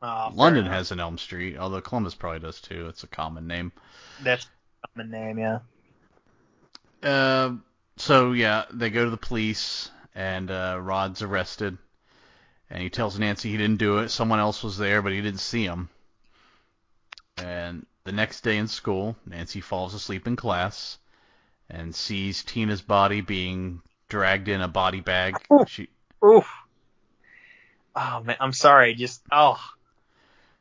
[0.00, 2.86] Oh, London has an Elm Street, although Columbus probably does too.
[2.88, 3.72] It's a common name.
[4.22, 5.58] That's a common name, yeah.
[7.02, 7.56] Uh,
[7.96, 11.76] so yeah, they go to the police, and uh, Rod's arrested,
[12.70, 14.08] and he tells Nancy he didn't do it.
[14.10, 15.88] Someone else was there, but he didn't see him.
[17.36, 20.98] And the next day in school, Nancy falls asleep in class,
[21.68, 23.82] and sees Tina's body being
[24.12, 25.36] dragged in a body bag.
[25.52, 25.64] Ooh.
[25.66, 25.88] She
[26.22, 26.46] Oof.
[27.96, 28.94] Oh man, I'm sorry.
[28.94, 29.58] Just oh,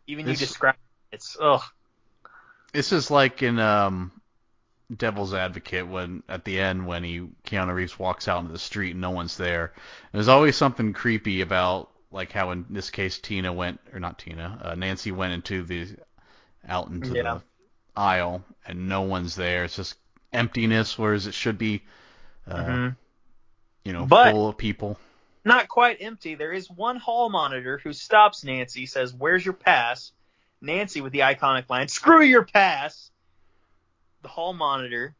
[0.08, 0.76] even This- you describe
[1.12, 1.62] it, it's oh.
[2.74, 4.14] This is like in um,
[4.96, 8.92] Devil's Advocate when at the end when he Keanu Reeves walks out into the street
[8.92, 9.74] and no one's there.
[10.14, 14.58] There's always something creepy about like how in this case Tina went or not Tina,
[14.64, 15.88] uh, Nancy went into the
[16.66, 17.24] out into Yeah.
[17.24, 17.42] the
[17.98, 19.66] aisle and no one's there.
[19.66, 19.96] It's just
[20.32, 21.84] emptiness, whereas it should be,
[22.48, 22.96] uh, Mhm.
[23.84, 24.98] You know, But- full of people.
[25.44, 26.36] Not quite empty.
[26.36, 30.12] There is one hall monitor who stops Nancy, says, "Where's your pass?"
[30.62, 33.10] Nancy with the iconic line, "Screw your pass."
[34.22, 35.16] The hall monitor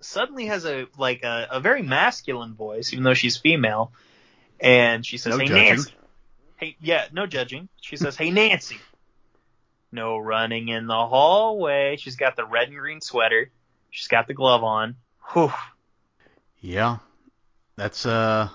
[0.00, 3.92] suddenly has a like a, a very masculine voice, even though she's female,
[4.58, 5.64] and she says, No "Hey judging.
[5.64, 5.92] Nancy."
[6.56, 7.68] Hey, yeah, no judging.
[7.82, 8.78] She says, "Hey Nancy."
[9.92, 11.96] No running in the hallway.
[11.98, 13.50] She's got the red and green sweater.
[13.90, 14.96] She's got the glove on.
[15.32, 15.52] Whew.
[16.60, 16.98] Yeah,
[17.76, 18.48] that's uh.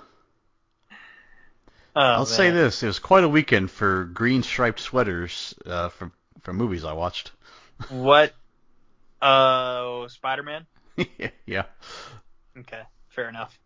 [1.94, 6.12] Oh, I'll say this: it was quite a weekend for green striped sweaters uh, from
[6.42, 7.32] from movies I watched.
[7.90, 8.34] What?
[9.22, 10.66] Uh, Spider Man.
[11.46, 11.64] yeah.
[12.58, 13.58] Okay, fair enough.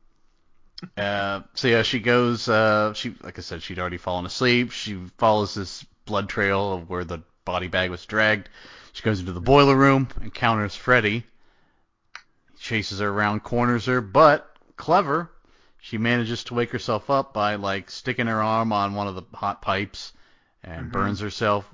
[0.97, 2.49] Uh, so yeah, she goes.
[2.49, 4.71] Uh, she like I said, she'd already fallen asleep.
[4.71, 8.49] She follows this blood trail of where the body bag was dragged.
[8.93, 11.25] She goes into the boiler room, encounters Freddy.
[12.53, 15.31] He chases her around, corners her, but clever.
[15.85, 19.21] She manages to wake herself up by like sticking her arm on one of the
[19.35, 20.13] hot pipes
[20.63, 20.91] and Mhm.
[20.91, 21.69] burns herself.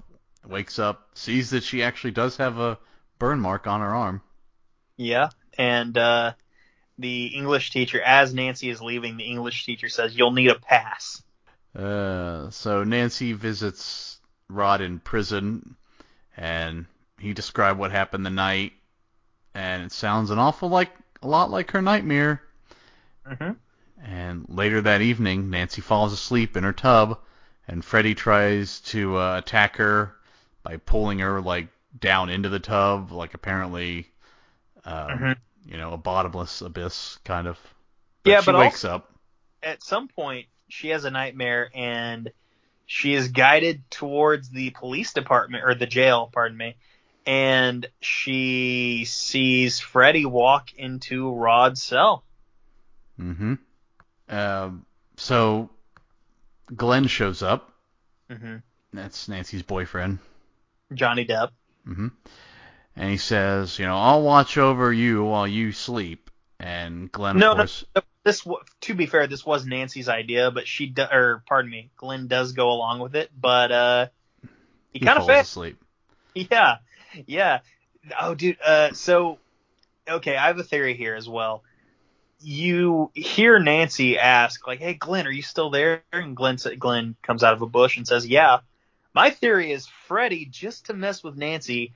[0.46, 2.78] Wakes up, sees that she actually does have a
[3.20, 4.22] burn mark on her arm.
[4.98, 6.34] Yeah, and uh,
[6.98, 11.24] the English teacher, as Nancy is leaving, the English teacher says, "You'll need a pass."
[11.74, 15.78] Uh, so Nancy visits Rod in prison,
[16.36, 16.86] and
[17.18, 18.74] he described what happened the night,
[19.54, 20.92] and it sounds an awful like
[21.22, 22.42] a lot like her nightmare.
[23.26, 23.52] Mm-hmm.
[24.04, 27.20] And later that evening, Nancy falls asleep in her tub,
[27.68, 30.16] and Freddy tries to uh, attack her
[30.64, 31.68] by pulling her like
[32.00, 34.08] down into the tub, like apparently,
[34.86, 35.38] um, Mhm.
[35.66, 37.60] you know, a bottomless abyss kind of.
[38.26, 39.12] Yeah, she but wakes up.
[39.62, 42.32] At some point, she has a nightmare, and
[42.86, 46.76] she is guided towards the police department or the jail, pardon me,
[47.26, 52.24] and she sees Freddy walk into Rod's cell.
[53.20, 53.56] Mm-hmm.
[54.32, 54.86] Um,
[55.18, 55.70] so
[56.76, 57.72] Glenn shows up.
[58.30, 58.58] Mm-hmm.
[58.94, 60.20] That's Nancy's boyfriend.
[60.94, 61.50] Johnny Depp.
[61.86, 62.08] hmm
[62.96, 66.30] And he says, you know, I'll watch over you while you sleep.
[66.60, 67.86] And Glenn, No, of no, course,
[68.24, 68.48] This,
[68.82, 72.52] to be fair, this was Nancy's idea, but she, do, or pardon me, Glenn does
[72.52, 74.08] go along with it, but uh,
[74.94, 75.82] he, he kind of falls asleep.
[76.36, 76.78] Yeah,
[77.26, 77.60] yeah.
[78.20, 78.58] Oh, dude.
[78.64, 79.40] Uh, so,
[80.08, 81.64] okay, I have a theory here as well.
[82.44, 87.44] You hear Nancy ask, like, "Hey, Glenn, are you still there?" And Glenn, Glenn comes
[87.44, 88.60] out of a bush and says, "Yeah."
[89.14, 91.94] My theory is Freddy, just to mess with Nancy,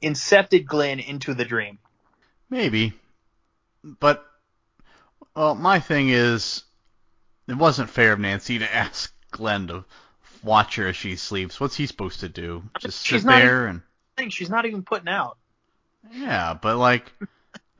[0.00, 1.78] incepted Glenn into the dream.
[2.48, 2.92] Maybe.
[3.82, 4.24] But,
[5.34, 6.62] well, my thing is,
[7.48, 9.84] it wasn't fair of Nancy to ask Glenn to
[10.44, 11.58] watch her as she sleeps.
[11.58, 12.62] What's he supposed to do?
[12.78, 13.82] Just She's sit there and.
[14.16, 15.38] I think she's not even putting out.
[16.12, 17.12] Yeah, but like,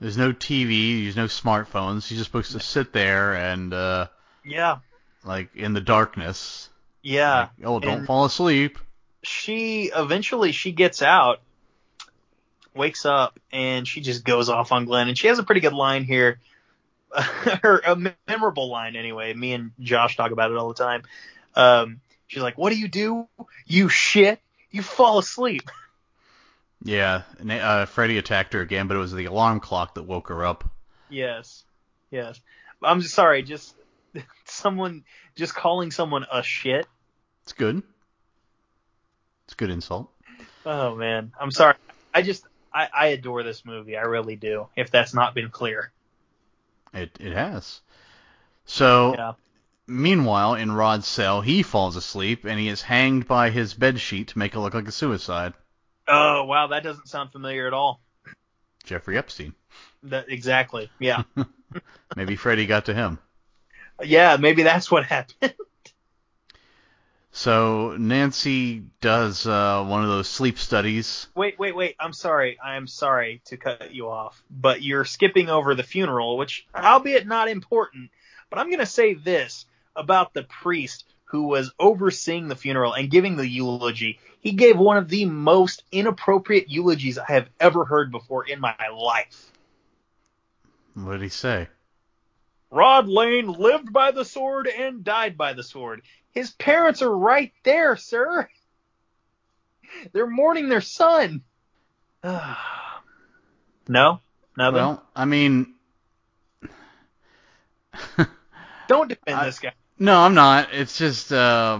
[0.02, 2.04] there's no TV, there's no smartphones.
[2.06, 4.06] She's just supposed to sit there and, uh,
[4.44, 4.78] Yeah,
[5.24, 6.68] like, in the darkness.
[7.02, 7.48] yeah.
[7.58, 8.78] Like, oh, don't and- fall asleep.
[9.22, 11.40] she eventually she gets out,
[12.74, 15.08] wakes up, and she just goes off on Glenn.
[15.08, 16.40] And she has a pretty good line here,
[17.62, 17.96] or a
[18.26, 19.32] memorable line anyway.
[19.34, 21.02] Me and Josh talk about it all the time.
[21.54, 23.28] Um, she's like, "What do you do?
[23.66, 24.40] You shit.
[24.70, 25.70] You fall asleep."
[26.84, 30.44] Yeah, uh, Freddy attacked her again, but it was the alarm clock that woke her
[30.44, 30.64] up.
[31.08, 31.64] Yes,
[32.10, 32.40] yes.
[32.82, 33.42] I'm just sorry.
[33.42, 33.74] Just
[34.44, 35.04] someone
[35.36, 36.86] just calling someone a shit.
[37.44, 37.82] It's good.
[39.44, 40.10] It's a good insult.
[40.66, 41.74] Oh man, I'm sorry.
[42.14, 43.96] I just I, I adore this movie.
[43.96, 44.66] I really do.
[44.76, 45.92] If that's not been clear.
[46.92, 47.80] It it has.
[48.64, 49.32] So Yeah.
[49.86, 54.28] meanwhile, in Rod's cell, he falls asleep and he is hanged by his bed sheet
[54.28, 55.52] to make it look like a suicide.
[56.08, 58.00] Oh wow, that doesn't sound familiar at all.
[58.84, 59.54] Jeffrey Epstein.
[60.04, 60.90] That exactly.
[60.98, 61.22] Yeah.
[62.16, 63.18] Maybe Freddy got to him.
[64.02, 65.54] yeah, maybe that's what happened.
[67.34, 71.28] So Nancy does uh, one of those sleep studies.
[71.34, 71.96] Wait, wait, wait.
[71.98, 72.58] I'm sorry.
[72.62, 77.48] I'm sorry to cut you off, but you're skipping over the funeral, which, albeit not
[77.48, 78.10] important,
[78.50, 79.64] but I'm going to say this
[79.96, 84.20] about the priest who was overseeing the funeral and giving the eulogy.
[84.42, 88.74] He gave one of the most inappropriate eulogies I have ever heard before in my
[88.92, 89.50] life.
[90.94, 91.68] What did he say?
[92.70, 96.02] Rod Lane lived by the sword and died by the sword.
[96.32, 98.48] His parents are right there, sir.
[100.12, 101.42] They're mourning their son.
[102.24, 102.42] no?
[103.88, 104.20] Nothing?
[104.74, 105.74] Well, I mean,
[108.88, 109.72] Don't defend I- this guy.
[109.98, 110.72] no, I'm not.
[110.72, 111.78] It's just, uh,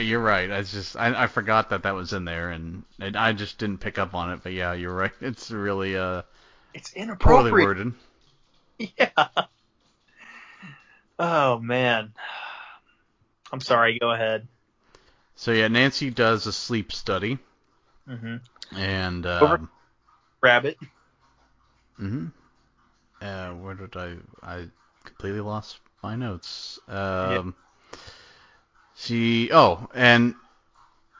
[0.00, 0.50] you're right.
[0.50, 3.78] I just, I, I forgot that that was in there, and, and I just didn't
[3.78, 4.40] pick up on it.
[4.42, 5.12] But yeah, you're right.
[5.20, 6.22] It's really uh,
[6.74, 7.52] It's poorly inappropriate.
[7.52, 7.92] worded.
[8.78, 9.28] Yeah.
[11.18, 12.12] Oh man.
[13.52, 13.98] I'm sorry.
[13.98, 14.46] Go ahead.
[15.36, 17.38] So yeah, Nancy does a sleep study,
[18.06, 18.36] hmm
[18.76, 19.68] and Over- um,
[20.42, 20.78] Rabbit.
[21.96, 22.26] hmm
[23.20, 24.16] Uh, where did I?
[24.42, 24.68] I
[25.04, 26.78] completely lost my notes.
[26.88, 27.54] Um,
[28.96, 29.50] she.
[29.52, 30.34] Oh, and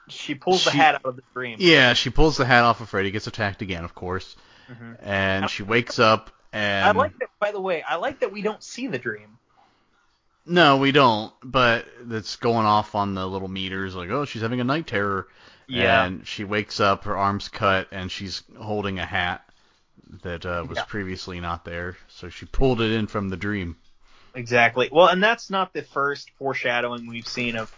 [0.07, 1.57] She pulls the hat out of the dream.
[1.59, 4.35] yeah, she pulls the hat off of Freddy, gets attacked again, of course,
[4.67, 6.85] hmm and she wakes up and.
[6.87, 7.29] I like that.
[7.39, 9.37] By the way, I like that we don't see the dream.
[10.45, 11.33] No, we don't.
[11.43, 15.27] But it's going off on the little meters, like, oh, she's having a night terror.
[15.67, 16.03] Yeah.
[16.05, 19.43] And she wakes up, her arm's cut, and she's holding a hat
[20.21, 20.83] that uh, was Yeah.
[20.85, 21.97] previously not there.
[22.07, 23.77] So she pulled it in from the dream.
[24.35, 24.89] Exactly.
[24.91, 27.71] Well, and that's not the first foreshadowing we've seen of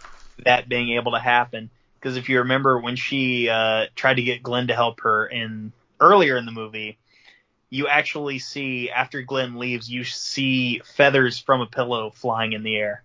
[0.44, 1.70] that being able to happen.
[1.94, 5.72] Because if you remember when she uh, tried to get Glenn to help her in
[6.00, 6.98] earlier in the movie,
[7.70, 12.76] you actually see after Glenn leaves, you see feathers from a pillow flying in the
[12.76, 13.04] air.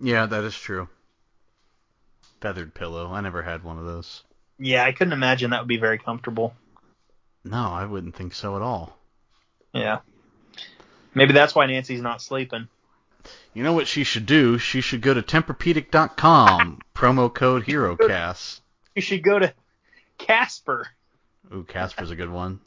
[0.00, 0.88] Yeah, that is true.
[2.40, 3.12] Feathered pillow.
[3.12, 4.24] I never had one of those.
[4.58, 6.54] Yeah, I couldn't imagine that would be very comfortable.
[7.44, 8.96] No, I wouldn't think so at all.
[9.72, 9.98] Yeah.
[11.14, 12.68] Maybe that's why Nancy's not sleeping.
[13.54, 14.58] You know what she should do?
[14.58, 18.60] She should go to Tempur-Pedic.com, promo code HeroCast.
[18.94, 19.52] You should go to
[20.18, 20.88] Casper.
[21.54, 22.60] Ooh, Casper's a good one.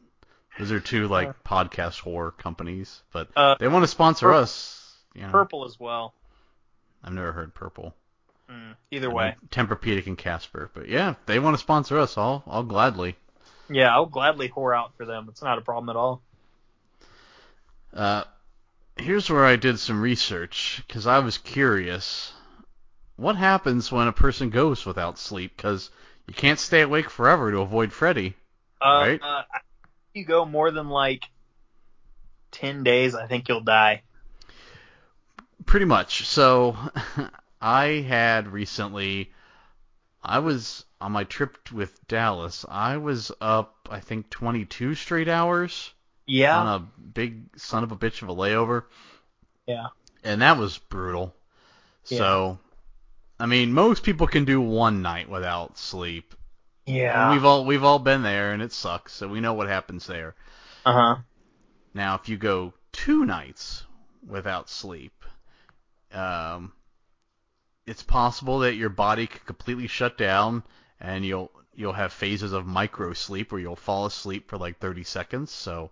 [0.60, 4.96] Those are two like podcast horror companies, but Uh, they want to sponsor us.
[5.14, 6.14] You know, Purple as well.
[7.04, 7.94] I've never heard Purple.
[8.50, 9.36] Mm, either I way.
[9.50, 13.18] Tempur-Pedic and Casper, but yeah, if they want to sponsor us, I'll I'll gladly.
[13.70, 15.28] Yeah, I'll gladly whore out for them.
[15.30, 16.22] It's not a problem at all.
[17.94, 18.24] Uh,
[18.98, 22.34] here's where I did some research because I was curious.
[23.18, 25.56] What happens when a person goes without sleep?
[25.56, 25.90] Because
[26.28, 28.36] you can't stay awake forever to avoid Freddy.
[28.82, 29.22] Uh, Right.
[29.22, 29.44] uh,
[30.14, 31.24] you go more than like
[32.52, 34.04] ten days, I think you'll die.
[35.66, 36.26] Pretty much.
[36.28, 36.78] So
[37.62, 39.32] I had recently
[40.24, 42.66] I was on my trip with Dallas.
[42.68, 45.92] I was up I think 22 straight hours
[46.28, 46.58] Yeah.
[46.58, 48.84] on a big son of a bitch of a layover.
[49.68, 49.88] Yeah.
[50.24, 51.36] And that was brutal.
[52.08, 52.18] Yeah.
[52.18, 52.60] So
[53.40, 56.34] I mean, most people can do one night without sleep.
[56.88, 57.32] And Yeah.
[57.32, 60.36] we've all we've all been there and it sucks, so we know what happens there.
[60.86, 61.16] Uh huh.
[61.94, 63.84] Now, if you go two nights
[64.28, 65.24] without sleep,
[66.12, 66.74] um,
[67.86, 70.64] it's possible that your body could completely shut down,
[71.00, 75.04] and you'll you'll have phases of micro sleep where you'll fall asleep for like 30
[75.04, 75.52] seconds.
[75.52, 75.92] So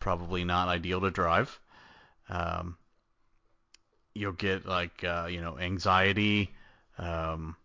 [0.00, 1.60] probably not ideal to drive.
[2.28, 2.76] Um,
[4.14, 6.54] you'll get like uh, you know anxiety.
[6.98, 7.56] Um,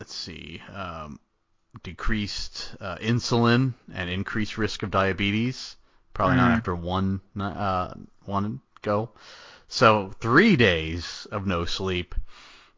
[0.00, 0.60] let's see.
[0.72, 1.20] Um,
[1.82, 5.76] decreased uh, insulin and increased risk of diabetes.
[6.14, 6.54] Probably not Mhm.
[6.58, 7.94] after one uh,
[8.24, 9.10] one go.
[9.68, 12.14] So three days of no sleep.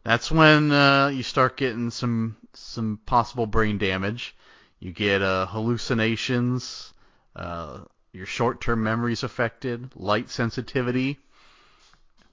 [0.05, 4.35] That's when uh, you start getting some some possible brain damage.
[4.81, 6.92] You get uh, hallucinations.
[7.35, 7.81] Uh,
[8.13, 9.91] your short-term memory's affected.
[9.97, 11.19] Light sensitivity.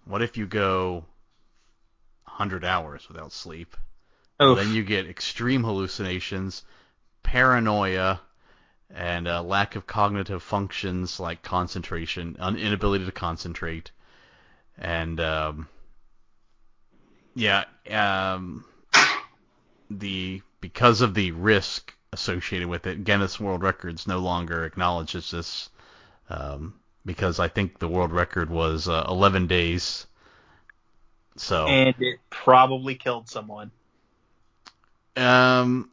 [0.05, 1.05] What if you go
[2.25, 3.75] 100 hours without sleep?
[4.39, 6.63] Oh, Then you get extreme hallucinations,
[7.23, 8.21] paranoia,
[8.89, 13.91] and uh, lack of cognitive functions like concentration, un- inability to concentrate,
[14.77, 15.67] and um,
[17.35, 18.65] yeah, um,
[19.89, 25.69] the because of the risk associated with it, Guinness World Records no longer acknowledges this
[26.29, 30.05] um, because I think the world record was uh, 11 days.
[31.35, 33.71] So and it probably killed someone.
[35.15, 35.89] Um.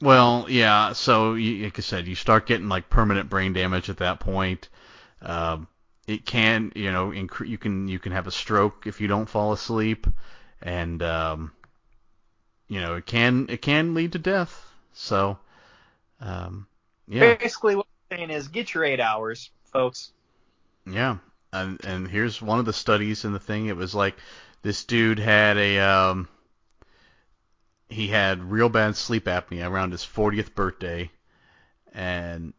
[0.00, 0.92] Well, yeah.
[0.92, 4.68] So, you, like I said, you start getting like permanent brain damage at that point.
[5.22, 5.68] Um,
[6.06, 9.28] it can, you know, incre- you can you can have a stroke if you don't
[9.28, 10.06] fall asleep,
[10.60, 11.52] and um,
[12.68, 14.66] you know, it can it can lead to death.
[14.96, 15.38] So,
[16.20, 16.66] um,
[17.06, 20.12] yeah, Basically, what I'm saying is get your eight hours, folks.
[20.86, 21.18] yeah.
[21.52, 23.66] And and here's one of the studies in the thing.
[23.66, 24.16] It was like
[24.62, 26.28] this dude had a um,
[27.88, 31.10] he had real bad sleep apnea around his 40th birthday,
[31.92, 32.52] and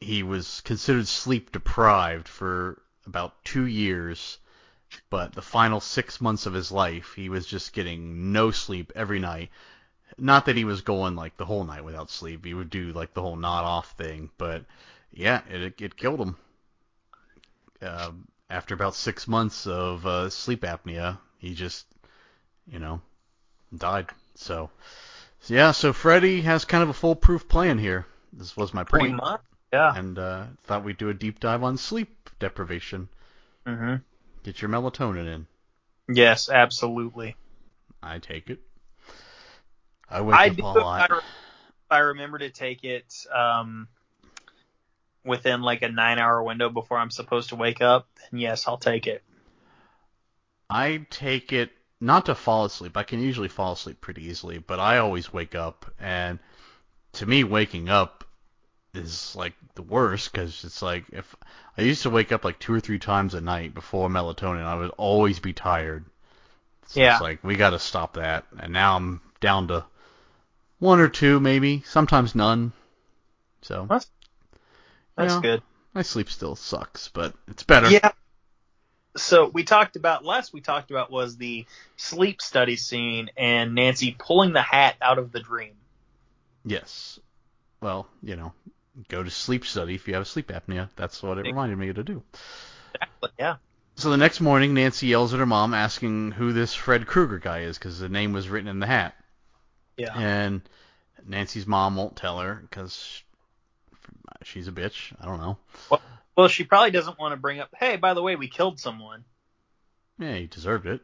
[0.00, 4.38] he was considered sleep deprived for about two years.
[5.10, 9.18] But the final six months of his life, he was just getting no sleep every
[9.18, 9.50] night.
[10.18, 12.44] Not that he was going like the whole night without sleep.
[12.44, 14.64] He would do like the whole not off thing, but
[15.12, 16.36] yeah, it it killed him.
[17.80, 18.12] Uh,
[18.50, 21.86] after about six months of uh, sleep apnea, he just,
[22.66, 23.00] you know,
[23.76, 24.08] died.
[24.34, 24.70] So,
[25.40, 28.06] so yeah, so Freddy has kind of a foolproof plan here.
[28.32, 29.40] This was my Pretty point, much.
[29.72, 29.94] Yeah.
[29.94, 33.08] and uh, thought we'd do a deep dive on sleep deprivation.
[33.66, 33.96] hmm
[34.44, 35.46] Get your melatonin in.
[36.08, 37.36] Yes, absolutely.
[38.02, 38.60] I take it.
[40.10, 40.62] I wake I up do.
[40.62, 41.10] a lot.
[41.90, 43.88] I remember to take it um,
[45.24, 49.06] within like a nine-hour window before I'm supposed to wake up, then yes, I'll take
[49.06, 49.22] it.
[50.68, 52.96] I take it not to fall asleep.
[52.96, 56.38] I can usually fall asleep pretty easily, but I always wake up, and
[57.14, 58.24] to me, waking up
[58.94, 61.36] is like the worst because it's like if
[61.76, 64.74] I used to wake up like two or three times a night before melatonin, I
[64.74, 66.04] would always be tired.
[66.86, 67.14] So Yeah.
[67.14, 69.84] It's like we got to stop that, and now I'm down to
[70.78, 72.72] one or two, maybe sometimes none.
[73.62, 74.08] So That's
[75.16, 75.40] That's Yeah.
[75.40, 75.62] good.
[75.94, 77.88] my sleep still sucks, but it's better.
[77.88, 78.12] Yeah.
[79.16, 81.64] So we talked about last we talked about was the
[81.96, 85.74] sleep study scene and Nancy pulling the hat out of the dream.
[86.66, 87.18] Yes.
[87.80, 88.52] Well, you know,
[89.08, 90.90] go to sleep study if you have sleep apnea.
[90.96, 92.22] That's what it reminded me to do.
[92.94, 93.30] Exactly.
[93.38, 93.56] Yeah.
[93.94, 97.60] So the next morning, Nancy yells at her mom, asking who this Fred Krueger guy
[97.60, 99.14] is, because the name was written in the hat.
[99.96, 100.16] Yeah.
[100.16, 100.62] And
[101.26, 103.22] Nancy's mom won't tell her because
[104.42, 105.12] she's a bitch.
[105.20, 105.58] I don't know.
[105.90, 106.02] Well,
[106.36, 109.24] well, she probably doesn't want to bring up, hey, by the way, we killed someone.
[110.18, 111.00] Yeah, he deserved it.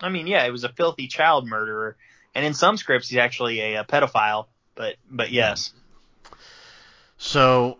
[0.00, 1.96] I mean, yeah, it was a filthy child murderer,
[2.34, 4.46] and in some scripts he's actually a, a pedophile.
[4.74, 5.72] But but yes,
[7.16, 7.78] So,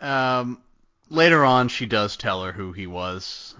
[0.00, 0.62] um,
[1.10, 3.54] later on, she does tell her who he was,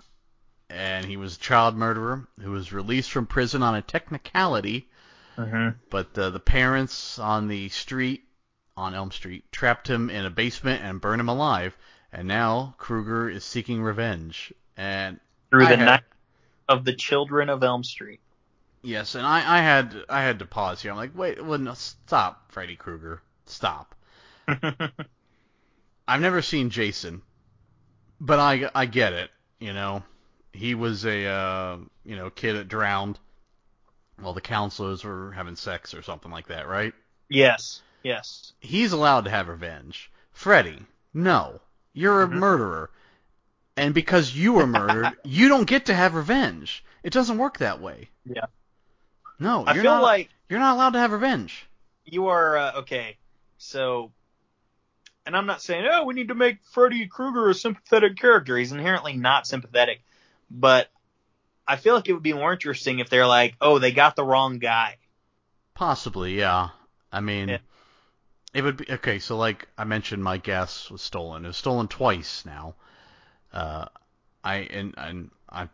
[0.70, 4.88] and he was a child murderer who was released from prison on a technicality,
[5.36, 8.24] hmm but uh, the parents on the street,
[8.76, 11.76] on Elm Street, trapped him in a basement and burned him alive,
[12.12, 14.52] and now Krueger is seeking revenge.
[14.76, 15.20] And
[15.50, 16.02] through I the had- night
[16.68, 18.20] of the children of Elm Street.
[18.82, 20.90] yes, and I, I had I had to pause here.
[20.90, 23.94] I'm like, wait, well, no, stop, Freddy Krueger, stop.
[26.08, 27.22] I've never seen Jason,
[28.20, 29.30] but I, I get it.
[29.58, 30.02] You know,
[30.52, 33.18] he was a uh, you know kid that drowned
[34.20, 36.94] while the counselors were having sex or something like that, right?
[37.28, 38.52] yes, yes.
[38.60, 40.10] He's allowed to have revenge.
[40.32, 40.78] Freddy,
[41.12, 41.60] no,
[41.92, 42.32] you're a Mhm.
[42.34, 42.90] murderer,
[43.76, 46.84] and because you were murdered, you don't get to have revenge.
[47.02, 48.08] It doesn't work that way.
[48.24, 48.46] Yeah.
[49.38, 50.02] No, I you're feel not.
[50.02, 51.66] like you're not allowed to have revenge.
[52.04, 53.16] you are uh, okay.
[53.58, 54.12] So,
[55.26, 58.56] and I'm not saying, oh, we need to make Freddy Krueger a sympathetic character.
[58.56, 60.02] He's inherently not sympathetic,
[60.50, 60.88] but
[61.68, 64.24] I feel like it would be more interesting if they're like, oh, they got the
[64.24, 64.96] wrong guy.
[65.74, 66.70] Possibly, yeah.
[67.12, 67.58] I mean, Yeah.
[68.54, 69.18] it would be okay.
[69.18, 71.44] So, like I mentioned, my gas was stolen.
[71.44, 72.74] It was stolen twice now.
[73.52, 73.86] Uh,
[74.44, 75.68] I and and I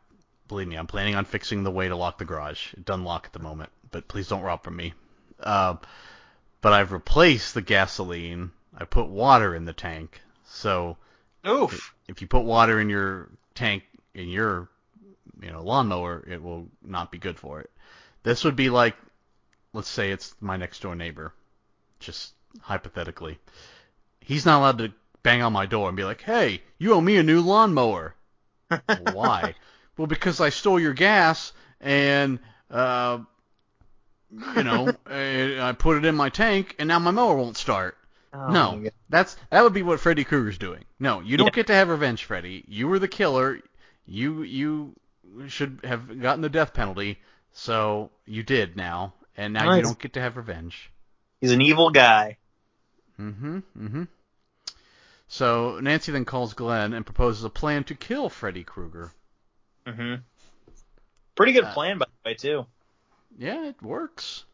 [0.48, 2.72] believe me, I'm planning on fixing the way to lock the garage.
[2.74, 4.94] It doesn't lock at the moment, but please don't rob from me.
[5.40, 5.76] Uh,
[6.60, 8.50] but I've replaced the gasoline.
[8.76, 10.20] I put water in the tank.
[10.44, 10.96] So
[11.46, 11.94] Oof.
[12.08, 13.84] if you put water in your tank
[14.14, 14.68] in your
[15.42, 17.70] you know lawnmower, it will not be good for it.
[18.22, 18.96] This would be like,
[19.72, 21.32] let's say it's my next door neighbor,
[22.00, 23.38] just hypothetically.
[24.20, 27.16] He's not allowed to bang on my door and be like, "Hey, you owe me
[27.16, 28.14] a new lawnmower."
[28.94, 29.54] Why?
[29.96, 32.38] well, because I stole your gas and
[32.70, 33.18] uh,
[34.30, 37.96] you know, I put it in my tank and now my mower won't start.
[38.32, 40.84] Oh No, that's that would be what Freddy Krueger's doing.
[40.98, 41.52] No, you don't Yeah.
[41.52, 42.64] get to have revenge, Freddy.
[42.66, 43.60] You were the killer.
[44.06, 44.94] You you
[45.48, 47.20] should have gotten the death penalty.
[47.52, 50.90] So you did now, and now you don't get to have revenge.
[51.40, 52.38] He's an evil guy.
[53.20, 53.58] Mm-hmm.
[53.78, 54.02] Mm-hmm.
[55.26, 59.12] So Nancy then calls Glenn and proposes a plan to kill Freddy Krueger.
[59.86, 60.14] hmm
[61.34, 62.66] Pretty good Uh, plan, by the way, too.
[63.38, 64.44] Yeah, it works.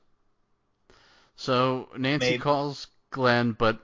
[1.36, 2.42] So Nancy Maybe.
[2.42, 3.80] calls Glenn, but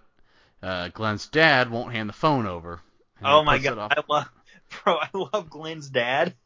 [0.62, 2.80] uh, Glenn's dad won't hand the phone over.
[3.24, 4.30] Oh my god, I love,
[4.84, 6.36] bro, I love Glenn's dad.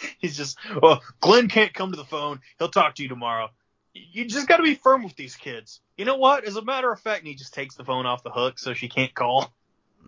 [0.18, 2.40] He's just, well, Glenn can't come to the phone.
[2.58, 3.50] He'll talk to you tomorrow.
[3.94, 5.80] You just got to be firm with these kids.
[5.96, 6.44] You know what?
[6.44, 8.74] As a matter of fact, and he just takes the phone off the hook so
[8.74, 9.52] she can't call.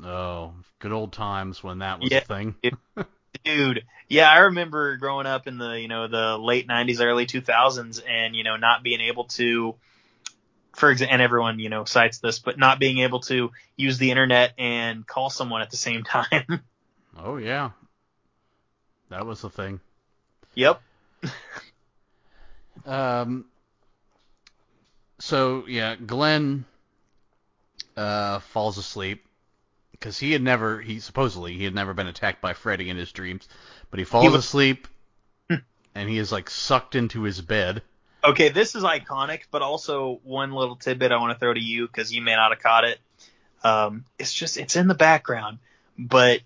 [0.05, 2.18] Oh, good old times when that was Yeah.
[2.18, 2.55] a thing.
[3.45, 8.03] Dude, yeah, I remember growing up in the, you know, the late 90s, early 2000s
[8.07, 9.74] and, you know, not being able to,
[10.74, 14.11] for example, and everyone, you know, cites this, but not being able to use the
[14.11, 16.62] internet and call someone at the same time.
[17.16, 17.70] Oh yeah,
[19.11, 19.81] that was the thing.
[20.55, 20.81] yep.
[22.87, 23.47] Um.
[25.19, 26.65] So yeah, Glenn
[27.97, 29.25] uh, falls asleep
[29.91, 33.11] because he had never, he supposedly he had never been attacked by Freddy in his
[33.11, 33.49] dreams,
[33.91, 34.87] but he falls was- asleep
[35.99, 37.83] and he is like sucked into his bed.
[38.25, 41.87] Okay, this is iconic, but also one little tidbit I want to throw to you
[41.87, 42.99] because you may not have caught it.
[43.65, 45.59] Um, it's just it's in the background,
[45.99, 46.41] but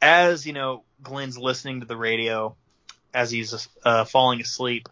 [0.00, 2.54] as you know, Glenn's listening to the radio
[3.14, 4.88] as he's uh, falling asleep.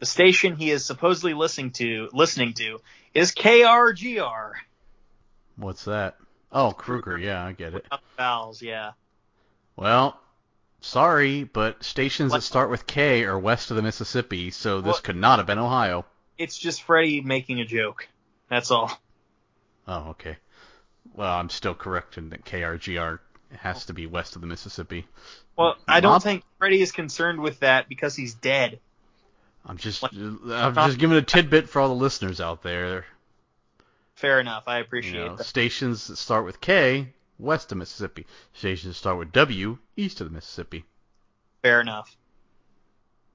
[0.00, 2.80] The station he is supposedly listening to listening to
[3.14, 4.52] is KRGR.
[5.56, 6.16] What's that?
[6.52, 7.16] Oh, Krueger.
[7.18, 7.86] Yeah, I get it.
[8.16, 8.92] Vowels, yeah.
[9.76, 10.18] Well,
[10.80, 12.38] sorry, but stations What?
[12.38, 15.02] that start with K are west of the Mississippi, so this What?
[15.04, 16.04] could not have been Ohio.
[16.38, 18.08] It's just Freddy making a joke.
[18.48, 18.90] That's all.
[19.86, 20.36] Oh, okay.
[21.14, 23.20] Well, I'm still correct in that KRGR
[23.56, 25.06] has to be west of the Mississippi.
[25.56, 28.80] Well, I don't think Freddy is concerned with that because he's dead.
[29.66, 30.12] I'm just What?
[30.14, 33.06] I'm just giving a tidbit for all the listeners out there.
[34.14, 34.64] Fair enough.
[34.66, 35.44] I You appreciate know, that.
[35.44, 38.26] stations that start with K west of Mississippi.
[38.52, 40.84] Stations that start with W east of the Mississippi.
[41.62, 42.14] Fair enough.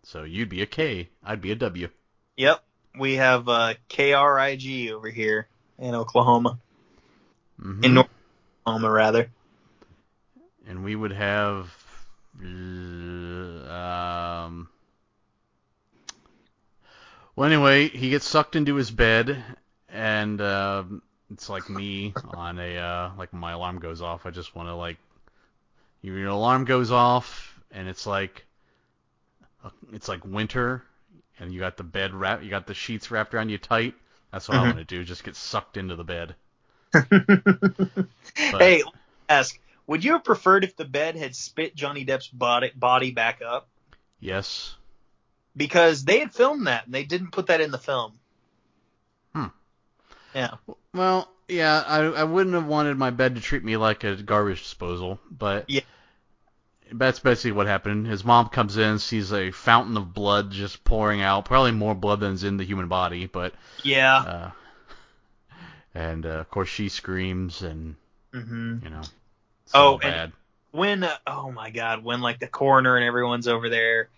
[0.04, 1.90] So you'd be a K, I'd be a W.
[2.38, 2.64] Yep.
[2.98, 5.48] We have uh, KRIG over here
[5.78, 6.60] in Oklahoma.
[7.62, 7.84] Mhm.
[7.84, 8.08] In North
[8.66, 9.32] Oklahoma, rather.
[10.70, 11.74] And we would have
[12.42, 12.46] uh,
[13.74, 14.70] um
[17.36, 19.44] well anyway he gets sucked into his bed
[19.90, 21.02] and um
[21.32, 24.70] it's like me on a uh like when my alarm goes off i just want
[24.70, 24.98] to like
[26.02, 28.46] your alarm goes off and it's like
[29.64, 30.84] uh, it's like winter
[31.40, 33.96] and you got the bed wrap you got the sheets wrapped around you tight
[34.32, 34.64] that's what i Mhm.
[34.64, 36.36] want to do just get sucked into the bed
[38.58, 38.84] hey,
[39.30, 39.60] ask.
[39.90, 43.68] Would you have preferred if the bed had spit Johnny Depp's body, body back up?
[44.20, 44.76] yes
[45.58, 48.14] Because they had filmed that and they didn't put that in the film.
[49.34, 49.46] Hmm.
[50.36, 50.52] Yeah.
[50.94, 54.62] Well, yeah, I I wouldn't have wanted my bed to treat me like a garbage
[54.62, 55.82] disposal, but Yeah.
[56.92, 58.06] that's basically what happened.
[58.06, 62.20] His mom comes in, sees a fountain of blood just pouring out, probably more blood
[62.20, 64.18] than's in the human body, but Yeah.
[64.20, 64.52] uh,
[65.96, 67.96] and uh, of course she screams, and
[68.32, 69.02] hmm you know,
[69.74, 70.32] Oh, all and- bad.
[70.72, 74.10] When, uh, oh my God, when like the coroner and everyone's over there,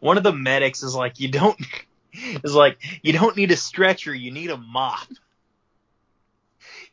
[0.00, 1.56] one of the medics is like, you don't,
[2.12, 5.06] is like, you don't need a stretcher, you need a mop.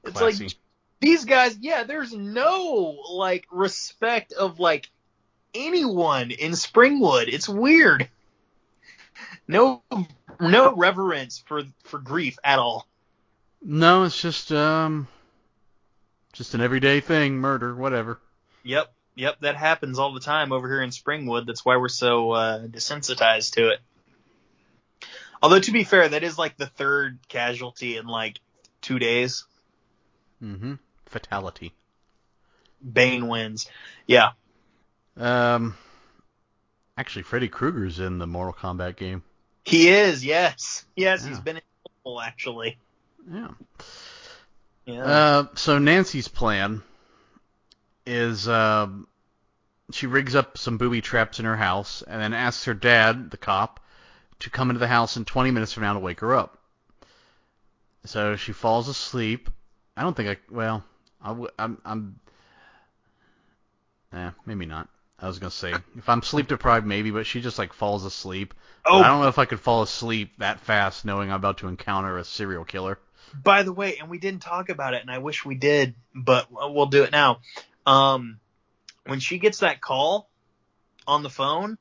[0.03, 0.43] It's Classy.
[0.43, 0.53] like
[0.99, 4.89] these guys, yeah, there's no like respect of like
[5.55, 7.27] anyone in Springwood.
[7.27, 8.07] It's weird.
[9.47, 9.81] No,
[10.39, 12.87] no reverence for for grief at all.
[13.61, 15.07] no, it's just um,
[16.37, 18.19] just an everyday thing, murder, whatever.
[18.63, 21.45] Yep, yep, that happens all the time over here in Springwood.
[21.47, 23.79] That's why we're so uh, desensitized to it.
[25.41, 28.39] Although to be fair, that is like the third casualty in like
[28.81, 29.45] two days.
[30.43, 30.75] Mm-hmm.
[31.05, 31.73] Fatality.
[32.93, 33.69] Bane wins.
[34.05, 34.31] Yeah.
[35.15, 35.75] Um,
[36.97, 39.23] actually, Freddy Krueger's in the Mortal Kombat game.
[39.65, 40.85] He is, yes.
[40.95, 41.43] Yes, he's Yeah.
[41.43, 41.63] been in
[42.23, 42.77] actually.
[43.29, 43.49] Yeah.
[44.87, 45.03] Yeah.
[45.03, 46.81] Uh, so Nancy's plan
[48.05, 48.87] is uh,
[49.91, 53.37] she rigs up some booby traps in her house and then asks her dad, the
[53.37, 53.81] cop,
[54.39, 56.57] to come into the house in 20 minutes from now to wake her up.
[58.05, 59.49] So she falls asleep.
[59.97, 60.37] I don't think I.
[60.49, 60.83] Well,
[61.21, 61.81] I w- I'm.
[61.83, 62.19] I'm.
[64.13, 64.87] Eh, maybe not.
[65.19, 68.53] I was gonna say if I'm sleep deprived, maybe, but she just like falls asleep.
[68.85, 71.57] But oh, I don't know if I could fall asleep that fast, knowing I'm about
[71.57, 72.99] to encounter a serial killer.
[73.33, 76.47] By the way, and we didn't talk about it, and I wish we did, but
[76.51, 77.39] we'll do it now.
[77.85, 78.39] Um,
[79.05, 80.29] when she gets that call
[81.07, 81.77] on the phone,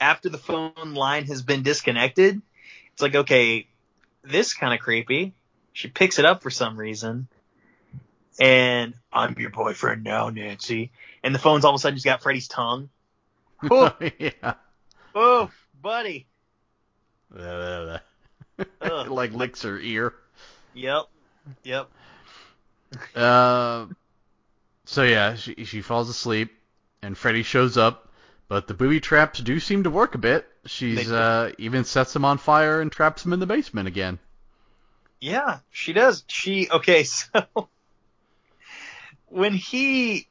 [0.00, 2.40] after the phone line has been disconnected,
[2.92, 3.66] it's like, okay,
[4.22, 5.34] this kind of creepy.
[5.72, 7.28] She picks it up for some reason,
[8.38, 10.92] and I'm your boyfriend now, Nancy.
[11.22, 12.90] And the phone's all of a sudden just got Freddy's tongue.
[13.70, 14.54] Oh, yeah.
[15.14, 16.26] oh buddy.
[17.34, 18.00] it Ugh.
[19.08, 20.14] like licks her ear.
[20.74, 21.04] Yep.
[21.64, 21.90] Yep.
[23.14, 23.86] Uh,
[24.84, 26.52] So yeah, she she falls asleep,
[27.02, 28.08] and Freddy shows up,
[28.48, 30.46] but the booby traps do seem to work a bit.
[30.66, 34.18] She's uh, even sets him on fire and traps him in the basement again.
[35.20, 36.24] Yeah, she does.
[36.26, 37.68] She okay, so
[39.26, 40.26] when he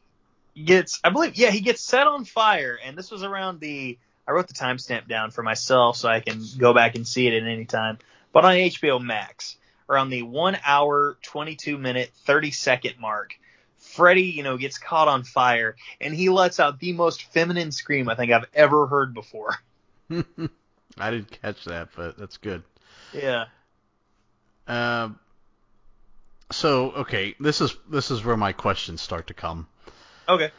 [0.65, 3.97] gets I believe yeah, he gets set on fire and this was around the
[4.27, 7.33] I wrote the timestamp down for myself so I can go back and see it
[7.33, 7.97] at any time.
[8.33, 9.57] But on HBO Max,
[9.89, 13.33] around the 1 hour 22 minute 30 second mark,
[13.77, 18.07] Freddy, you know, gets caught on fire and he lets out the most feminine scream
[18.07, 19.55] I think I've ever heard before.
[20.09, 22.63] I didn't catch that, but that's good.
[23.13, 23.45] Yeah.
[24.67, 25.19] Um,
[26.51, 29.67] so okay, this is this is where my questions start to come.
[30.29, 30.51] Okay.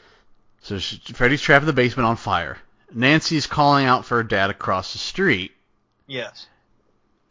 [0.61, 2.59] So she, Freddy's trapped in the basement on fire.
[2.93, 5.53] Nancy's calling out for her dad across the street,
[6.07, 6.47] Yes.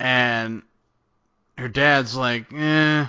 [0.01, 0.63] And
[1.59, 3.05] her dad's like, "Eh,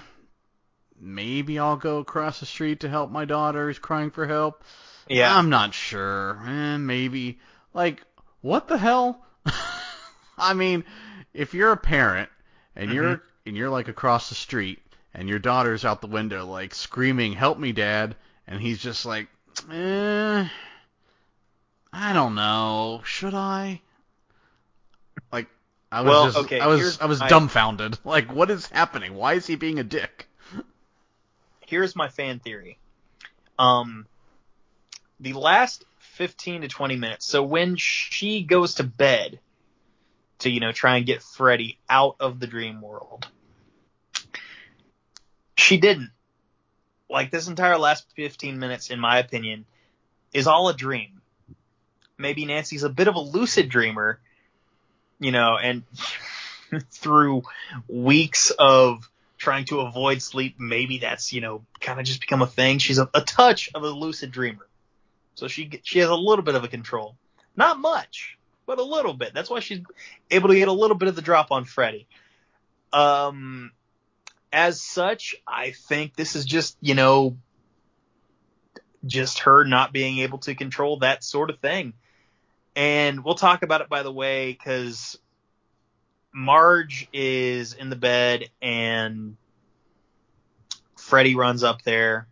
[1.00, 4.62] maybe I'll go across the street to help my daughter who's crying for help."
[5.08, 5.34] Yeah.
[5.34, 6.38] I'm not sure.
[6.46, 7.40] Eh, maybe.
[7.72, 8.02] Like,
[8.42, 9.24] what the hell?
[10.38, 10.84] I mean,
[11.32, 12.28] if you're a parent
[12.76, 14.80] and you're and you're like across the street
[15.14, 18.16] and your daughter's out the window like screaming, "Help me, dad!"
[18.46, 19.28] and he's just like,
[19.70, 20.46] "Eh,
[21.90, 23.00] I don't know.
[23.04, 23.80] Should I?"
[25.92, 27.98] I was Well, just okay, I was I was my- dumbfounded.
[28.04, 29.14] Like, what is happening?
[29.14, 30.28] Why is he being a dick?
[31.66, 32.78] here's my fan theory.
[33.58, 34.06] Um,
[35.20, 37.24] the last 15 to 20 minutes.
[37.24, 39.38] So when she goes to bed
[40.40, 43.26] to, you know, try and get Freddy out of the dream world,
[45.56, 46.10] she didn't.
[47.08, 49.64] Like this entire last 15 minutes, in my opinion,
[50.34, 51.20] is all a dream.
[52.18, 54.20] Maybe Nancy's a bit of a lucid dreamer,
[55.22, 55.82] you know, and
[56.90, 57.42] through
[57.88, 59.08] weeks of
[59.38, 62.78] trying to avoid sleep, maybe that's, you know, kind of just become a thing.
[62.78, 64.66] She's a, a touch of a lucid dreamer.
[65.34, 67.16] So she she has a little bit of a control.
[67.56, 69.34] Not much, but a little bit.
[69.34, 69.80] That's why she's
[70.30, 72.06] able to get a little bit of the drop on Freddy.
[72.92, 73.72] Um
[74.52, 77.38] as such, I think this is just, you know,
[79.04, 81.94] just her not being able to control that sort of thing.
[82.74, 85.18] And we'll talk about it by the way cuz
[86.32, 89.36] Marge is in the bed and
[90.96, 92.26] Freddy runs up there.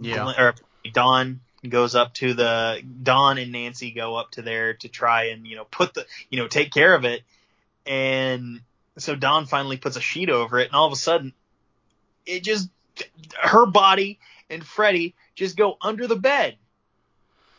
[0.00, 0.32] Yeah.
[0.38, 0.54] Or
[0.92, 5.46] Don goes up to the Don and Nancy go up to there to try and
[5.46, 7.22] you know put the you know take care of it,
[7.84, 8.60] and
[8.96, 11.32] so Don finally puts a sheet over it, and all of a sudden,
[12.24, 12.68] it just
[13.42, 14.18] her body
[14.48, 16.56] and Freddy just go under the bed.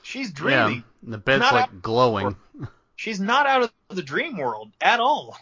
[0.10, 0.84] She's dreaming.
[1.04, 1.12] Yeah.
[1.12, 2.36] The bed's Not like glowing.
[2.96, 5.38] She's not out of the dream world at all.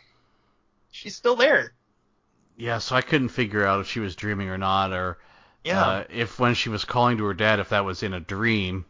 [0.91, 1.71] She's still there.
[2.57, 5.19] Yeah, so I couldn't figure out if she was dreaming or not, or
[5.63, 5.81] Yeah.
[5.81, 8.83] uh, if when she was calling to her dad, if that was in a dream.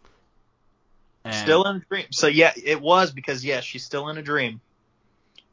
[1.24, 2.08] And- Still in a dream.
[2.12, 4.62] So yeah, it was because yes, she's still in a dream.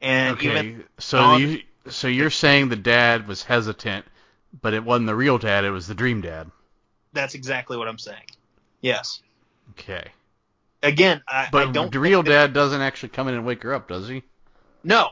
[0.00, 4.06] And Okay, even so you so you're saying the dad was hesitant,
[4.62, 6.50] but it wasn't the real dad; it was the dream dad.
[7.12, 8.24] that's exactly what I'm saying.
[8.80, 9.20] Yes.
[9.70, 10.04] Okay,
[10.82, 13.44] Again, I, but I don't the real think that- dad doesn't actually come in and
[13.46, 14.22] wake her up, does he?
[14.82, 15.08] No,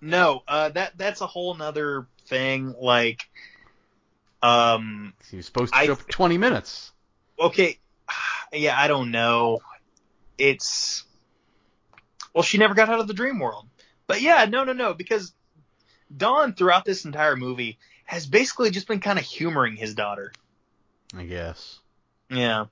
[0.00, 0.42] no.
[0.46, 2.74] Uh, that that's a whole nother thing.
[2.78, 3.22] Like,
[4.42, 6.92] um, He was supposed to I show up for 20 minutes.
[7.40, 7.78] okay,
[8.52, 9.60] yeah, I don't know.
[10.36, 11.04] It's
[12.34, 13.66] well, she never got out of the dream world.
[14.06, 15.32] But yeah, no, no, no, because
[16.14, 20.32] Don throughout this entire movie has basically just been kind of humoring his daughter.
[21.16, 21.78] I guess.
[22.30, 22.66] Yeah.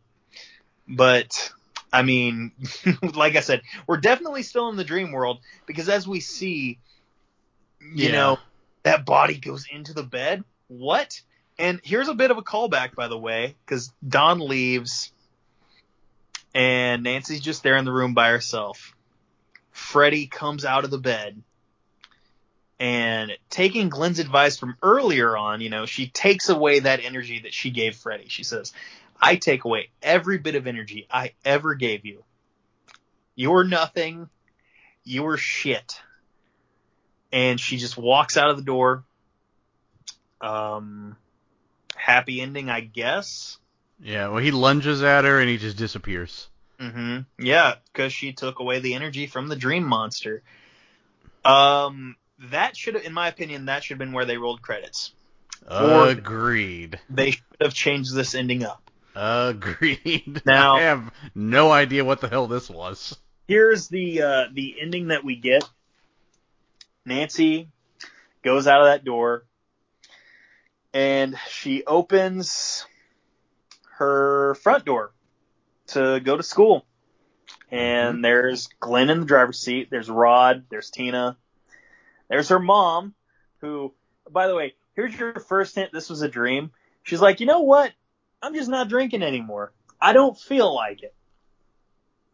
[0.89, 1.53] But
[1.93, 2.53] I mean,
[3.15, 6.79] like I said, we're definitely still in the dream world because as we see,
[7.81, 8.13] you Yeah.
[8.13, 8.39] know,
[8.83, 10.45] that body goes into the bed.
[10.69, 11.21] What?
[11.59, 15.13] And here's a bit of a callback, by the way, because Don leaves
[16.55, 18.95] and Nancy's just there in the room by herself.
[19.73, 21.43] Freddy comes out of the bed
[22.79, 27.55] and taking Glenn's advice from earlier on, you know, she takes away that energy that
[27.55, 28.27] she gave Freddy.
[28.29, 28.73] She says,
[29.21, 32.25] I take away every bit of energy I ever gave you.
[33.35, 34.29] You're nothing.
[35.05, 36.01] You're shit.
[37.33, 39.05] And she just walks out of the door.
[40.41, 41.17] Um,
[41.95, 43.59] happy ending, I guess.
[44.01, 46.49] Yeah, well, he lunges at her and he just disappears.
[46.79, 47.21] Mm-hmm.
[47.45, 50.43] Yeah, because she took away the energy from the dream monster.
[51.45, 52.17] Um,
[52.51, 55.13] that should, in my opinion, that should have been where they rolled credits.
[55.71, 56.99] Or- Agreed.
[57.09, 58.86] They should have changed this ending up.
[59.17, 60.43] Agreed.
[60.47, 63.17] Now- I have no idea what the hell this was.
[63.49, 65.65] here's the uh, the ending that we get.
[67.05, 67.69] Nancy
[68.43, 69.45] goes out of that door,
[70.93, 72.85] and she opens
[73.99, 75.13] her front door
[75.89, 76.85] to go to school.
[77.71, 79.89] And there's Glenn in the driver's seat.
[79.91, 80.65] There's Rod.
[80.69, 81.37] There's Tina.
[82.29, 83.15] There's her mom,
[83.61, 83.93] who,
[84.31, 85.91] by the way, here's your first hint.
[85.93, 86.71] This was a dream.
[87.03, 87.93] She's like, you know what?
[88.47, 89.73] I'm just not drinking anymore.
[90.01, 91.13] I don't feel like it.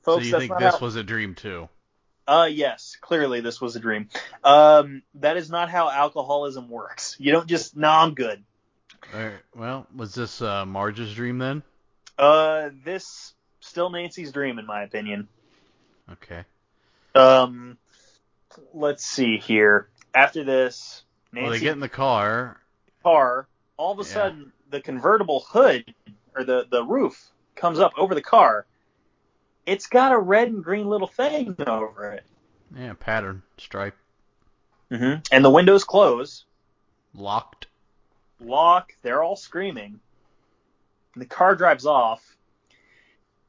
[0.02, 1.70] Folks, so you think this how- was a dream too?
[2.28, 4.08] Uh, yes, clearly this was a dream.
[4.44, 7.16] Um, that is not how alcoholism works.
[7.18, 8.44] You don't just, nah, I'm good.
[9.12, 11.62] Alright, well, was this uh, Marge's dream then?
[12.18, 15.28] Uh, this still Nancy's dream, in my opinion.
[16.12, 16.44] Okay.
[17.14, 17.78] Um,
[18.74, 19.88] let's see here.
[20.14, 21.02] After this,
[21.32, 22.60] Well, they get in the car.
[23.02, 23.48] car.
[23.78, 24.14] All of a Yeah.
[24.14, 25.94] sudden, the convertible hood
[26.34, 28.66] or the the roof comes up over the car.
[29.66, 32.24] It's got a red and green little thing over it,
[32.76, 33.94] Yeah, pattern, stripe,
[34.90, 35.20] mm-hmm.
[35.30, 36.44] and the windows close.
[37.14, 37.68] locked.
[38.40, 38.92] lock.
[39.02, 40.00] They're all screaming.
[41.14, 42.36] And the car drives off,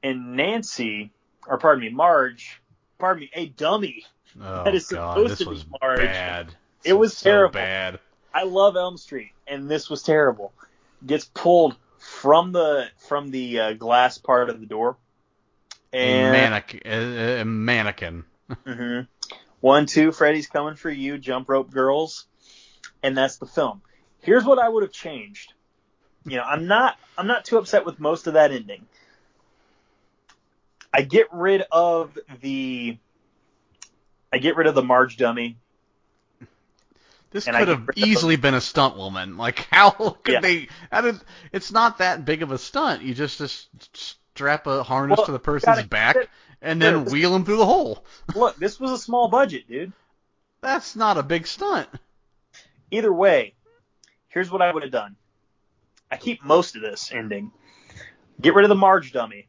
[0.03, 1.11] and Nancy,
[1.47, 2.61] or pardon me, Marge,
[2.99, 4.05] pardon me, a dummy.
[4.39, 5.99] Oh That is god, supposed this to be was Marge.
[5.99, 6.47] bad.
[6.83, 7.53] It This was so terrible.
[7.53, 7.99] bad.
[8.33, 10.51] I love Elm Street, and this was terrible.
[11.05, 14.97] Gets pulled from the from the uh, glass part of the door,
[15.91, 18.25] A, and manic- a, a mannequin.
[18.65, 19.07] Mhm.
[19.61, 22.25] One, two, Freddy's coming for you, Jump Rope Girls,
[23.01, 23.81] and that's the film.
[24.19, 25.53] Here's what I would have changed.
[26.25, 28.85] You know, I'm not I'm not too upset with most of that ending.
[30.93, 32.97] I get rid of the
[34.31, 35.57] I get rid of the Marge dummy.
[37.33, 39.37] This And could have easily been a stunt woman.
[39.37, 40.39] Like, how could Yeah.
[40.39, 40.67] they?
[40.91, 41.19] How did?
[41.51, 43.01] It's not that big of a stunt.
[43.01, 43.67] You just just
[44.33, 46.15] strap a harness Well, to the person's back
[46.61, 48.05] and then wheel him through the hole.
[48.35, 49.91] Look, this was a small budget, dude.
[50.61, 51.89] That's not a big stunt.
[52.91, 53.55] Either way,
[54.29, 55.15] here's what I would have done.
[56.11, 57.51] I keep most of this ending.
[58.39, 59.47] Get rid of the Marge dummy.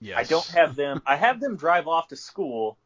[0.00, 0.16] Yes.
[0.18, 1.02] I don't have them.
[1.06, 2.78] I have them drive off to school,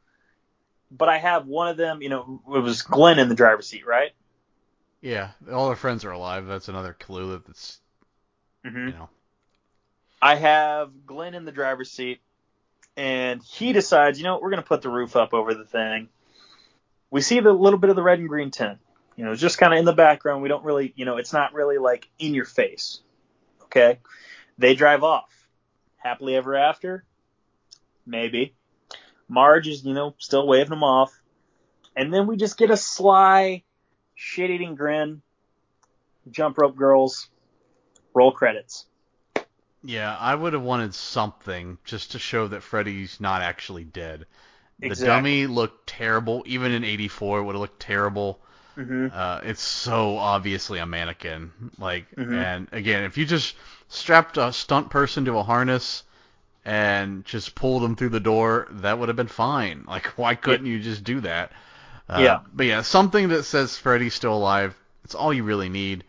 [0.96, 2.02] but I have one of them.
[2.02, 4.12] You know, it was Glenn in the driver's seat, right?
[5.00, 6.46] Yeah, all their friends are alive.
[6.46, 7.80] That's another clue that it's
[8.64, 8.88] Mm-hmm.
[8.88, 9.08] you know.
[10.20, 12.20] I have Glenn in the driver's seat,
[12.96, 15.64] and he decides, you know, what, we're going to put the roof up over the
[15.64, 16.08] thing.
[17.10, 18.78] We see the little bit of the red and green tint.
[19.16, 20.42] You know, just kind of in the background.
[20.42, 23.00] We don't really, you know, it's not really like in your face.
[23.64, 23.98] Okay.
[24.58, 25.30] They drive off.
[25.96, 27.04] Happily ever after?
[28.06, 28.54] Maybe.
[29.32, 31.10] Marge is, you know, still waving them off.
[31.96, 33.64] And then we just get a sly,
[34.14, 35.22] shit eating grin.
[36.30, 37.30] Jump rope girls.
[38.14, 38.86] Roll credits.
[39.82, 44.26] Yeah, I would have wanted something just to show that Freddy's not actually dead.
[44.78, 45.06] The Exactly.
[45.06, 46.44] dummy looked terrible.
[46.46, 48.38] Even in '84, it would have looked terrible.
[48.76, 49.08] Mm-hmm.
[49.12, 51.52] Uh, it's so obviously a mannequin.
[51.78, 52.34] Like, Mhm.
[52.34, 53.56] and again, if you just
[53.88, 56.04] strapped a stunt person to a harness
[56.64, 59.84] and just pulled them through the door, that would have been fine.
[59.88, 61.52] Like, why couldn't you just do that?
[62.08, 62.40] Uh, Yeah.
[62.52, 64.74] But yeah, something that says Freddy's still alive.
[65.04, 66.04] It's all you really need.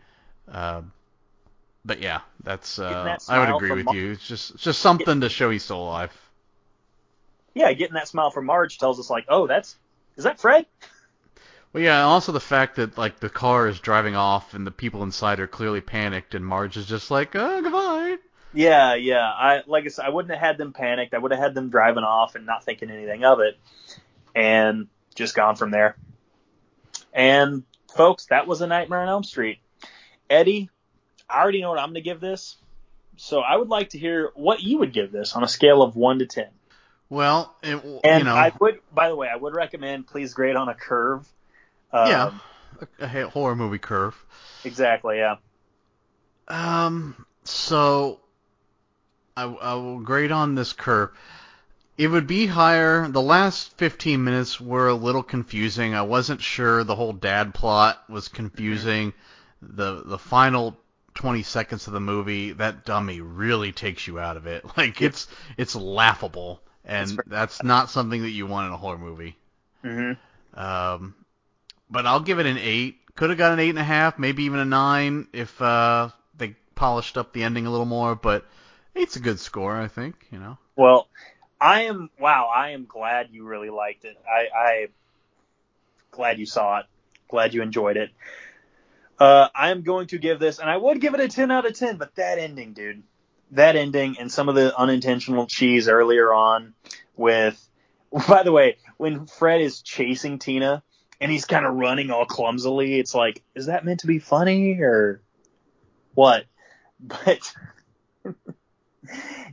[0.50, 0.82] Uh,
[1.84, 2.78] but yeah, that's.
[2.78, 4.12] Uh, I would agree with Mar- you.
[4.12, 6.12] It's just, it's just something to show he's still alive.
[7.54, 9.76] yeah, getting that smile from Marge tells us like, oh, that's
[10.16, 10.66] is that Fred?
[11.72, 14.70] Well, yeah, and also the fact that like the car is driving off and the
[14.70, 17.78] people inside are clearly panicked, and Marge is just like, "Oh, goodbye."
[18.54, 19.26] Yeah, yeah.
[19.26, 21.12] I like I said, I wouldn't have had them panicked.
[21.12, 23.58] I would have had them driving off and not thinking anything of it,
[24.34, 25.96] and just gone from there.
[27.12, 27.64] And
[27.94, 29.58] folks, that was a Nightmare on Elm Street.
[30.30, 30.70] Eddie,
[31.28, 32.56] I already know what I'm going to give this,
[33.16, 35.96] so I would like to hear what you would give this on a scale of
[35.96, 36.48] one to ten.
[37.10, 40.56] Well, it, And you know, I would, by the way, I would recommend please grade
[40.56, 41.28] on a curve.
[41.92, 42.32] Um, yeah,
[42.98, 44.16] a, a horror movie curve.
[44.64, 45.18] Exactly.
[45.18, 45.36] Yeah.
[46.48, 48.20] Um, so
[49.36, 51.10] I, I will grade on this curve.
[51.96, 53.08] It would be higher.
[53.08, 55.94] The last 15 minutes were a little confusing.
[55.94, 56.84] I wasn't sure.
[56.84, 59.12] The whole dad plot was confusing.
[59.62, 60.76] The the final
[61.14, 64.64] 20 seconds of the movie, that dummy really takes you out of it.
[64.76, 69.36] Like it's it's laughable, and that's not something that you want in a horror movie.
[69.84, 70.60] Mm-hmm.
[70.60, 71.14] Um,
[71.88, 72.98] but I'll give it an eight.
[73.14, 76.56] Could have got an eight and a half, maybe even a nine if uh, they
[76.74, 78.16] polished up the ending a little more.
[78.16, 78.44] But
[78.96, 80.26] eight's a good score, I think.
[80.30, 80.58] You know.
[80.76, 81.08] Well,
[81.60, 82.50] I am wow.
[82.54, 84.16] I am glad you really liked it.
[84.28, 84.86] I, I
[86.10, 86.86] glad you saw it.
[87.28, 88.10] Glad you enjoyed it.
[89.18, 91.66] Uh, I am going to give this, and I would give it a ten out
[91.66, 91.96] of ten.
[91.96, 93.02] But that ending, dude,
[93.52, 96.74] that ending, and some of the unintentional cheese earlier on
[97.16, 97.60] with.
[98.28, 100.84] By the way, when Fred is chasing Tina
[101.20, 104.80] and he's kind of running all clumsily, it's like, is that meant to be funny
[104.80, 105.20] or
[106.14, 106.44] what?
[107.00, 107.52] But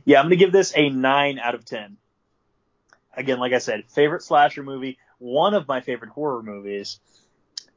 [0.04, 1.96] Yeah, I'm gonna give this a nine out of ten.
[3.16, 6.98] Again, like I said, favorite slasher movie, one of my favorite horror movies.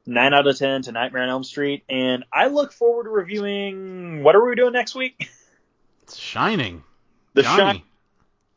[0.08, 4.24] Nine out of ten to Nightmare on Elm Street, and I look forward to reviewing.
[4.24, 5.30] What are we doing next week?
[6.04, 6.84] It's Shining.
[7.34, 7.82] The Shining.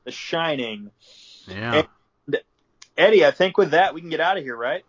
[0.04, 0.90] The Shining.
[1.46, 1.74] Yeah.
[1.74, 1.88] And-
[2.98, 4.84] Eddie, I think with that we can get out of here, right?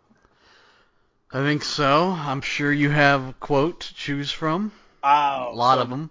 [1.32, 2.10] I think so.
[2.10, 4.72] I'm sure you have a quote to choose from.
[5.02, 6.10] Wow, a lot so of them.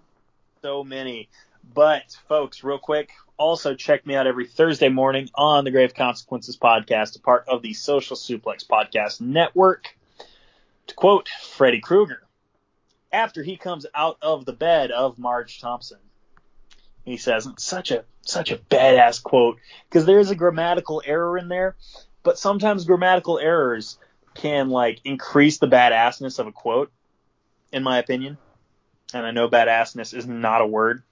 [0.62, 1.28] so many.
[1.74, 6.58] But folks, real quick, also check me out every Thursday morning on the Grave Consequences
[6.58, 9.96] podcast, a part of the Social Suplex Podcast Network.
[10.88, 12.24] To quote Freddy Krueger,
[13.12, 16.00] after he comes out of the bed of Marge Thompson,
[17.06, 21.48] he says, such a such a badass quote because there is a grammatical error in
[21.48, 21.76] there,
[22.24, 23.98] but sometimes grammatical errors
[24.34, 26.92] can like increase the badassness of a quote,
[27.72, 28.38] in my opinion.
[29.14, 31.04] And I know badassness is not a word,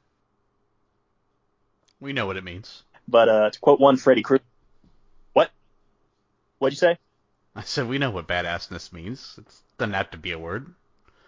[2.00, 2.84] We know what it means.
[3.08, 4.44] but uh, to quote one Freddy Krueger,
[5.34, 5.50] what?
[6.60, 6.98] What'd you say?
[7.56, 9.36] I said we know what badassness means.
[9.38, 9.46] It
[9.78, 10.74] doesn't have to be a word.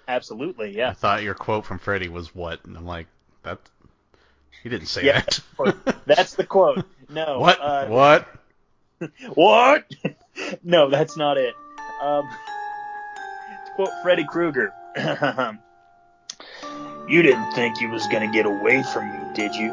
[0.08, 0.90] Absolutely, yeah.
[0.90, 3.08] I thought your quote from Freddy was what, and I'm like,
[3.44, 3.60] that.
[4.64, 6.00] He didn't say Yeah, that.
[6.06, 6.84] That's the quote.
[7.10, 7.40] No.
[7.46, 7.60] what?
[7.62, 8.28] Uh, what?
[9.34, 9.90] What?
[10.64, 11.56] no, that's not it.
[12.02, 12.28] Um,
[13.66, 14.74] to quote Freddy Krueger,
[17.08, 19.70] you didn't think you was gonna get away from me, did you?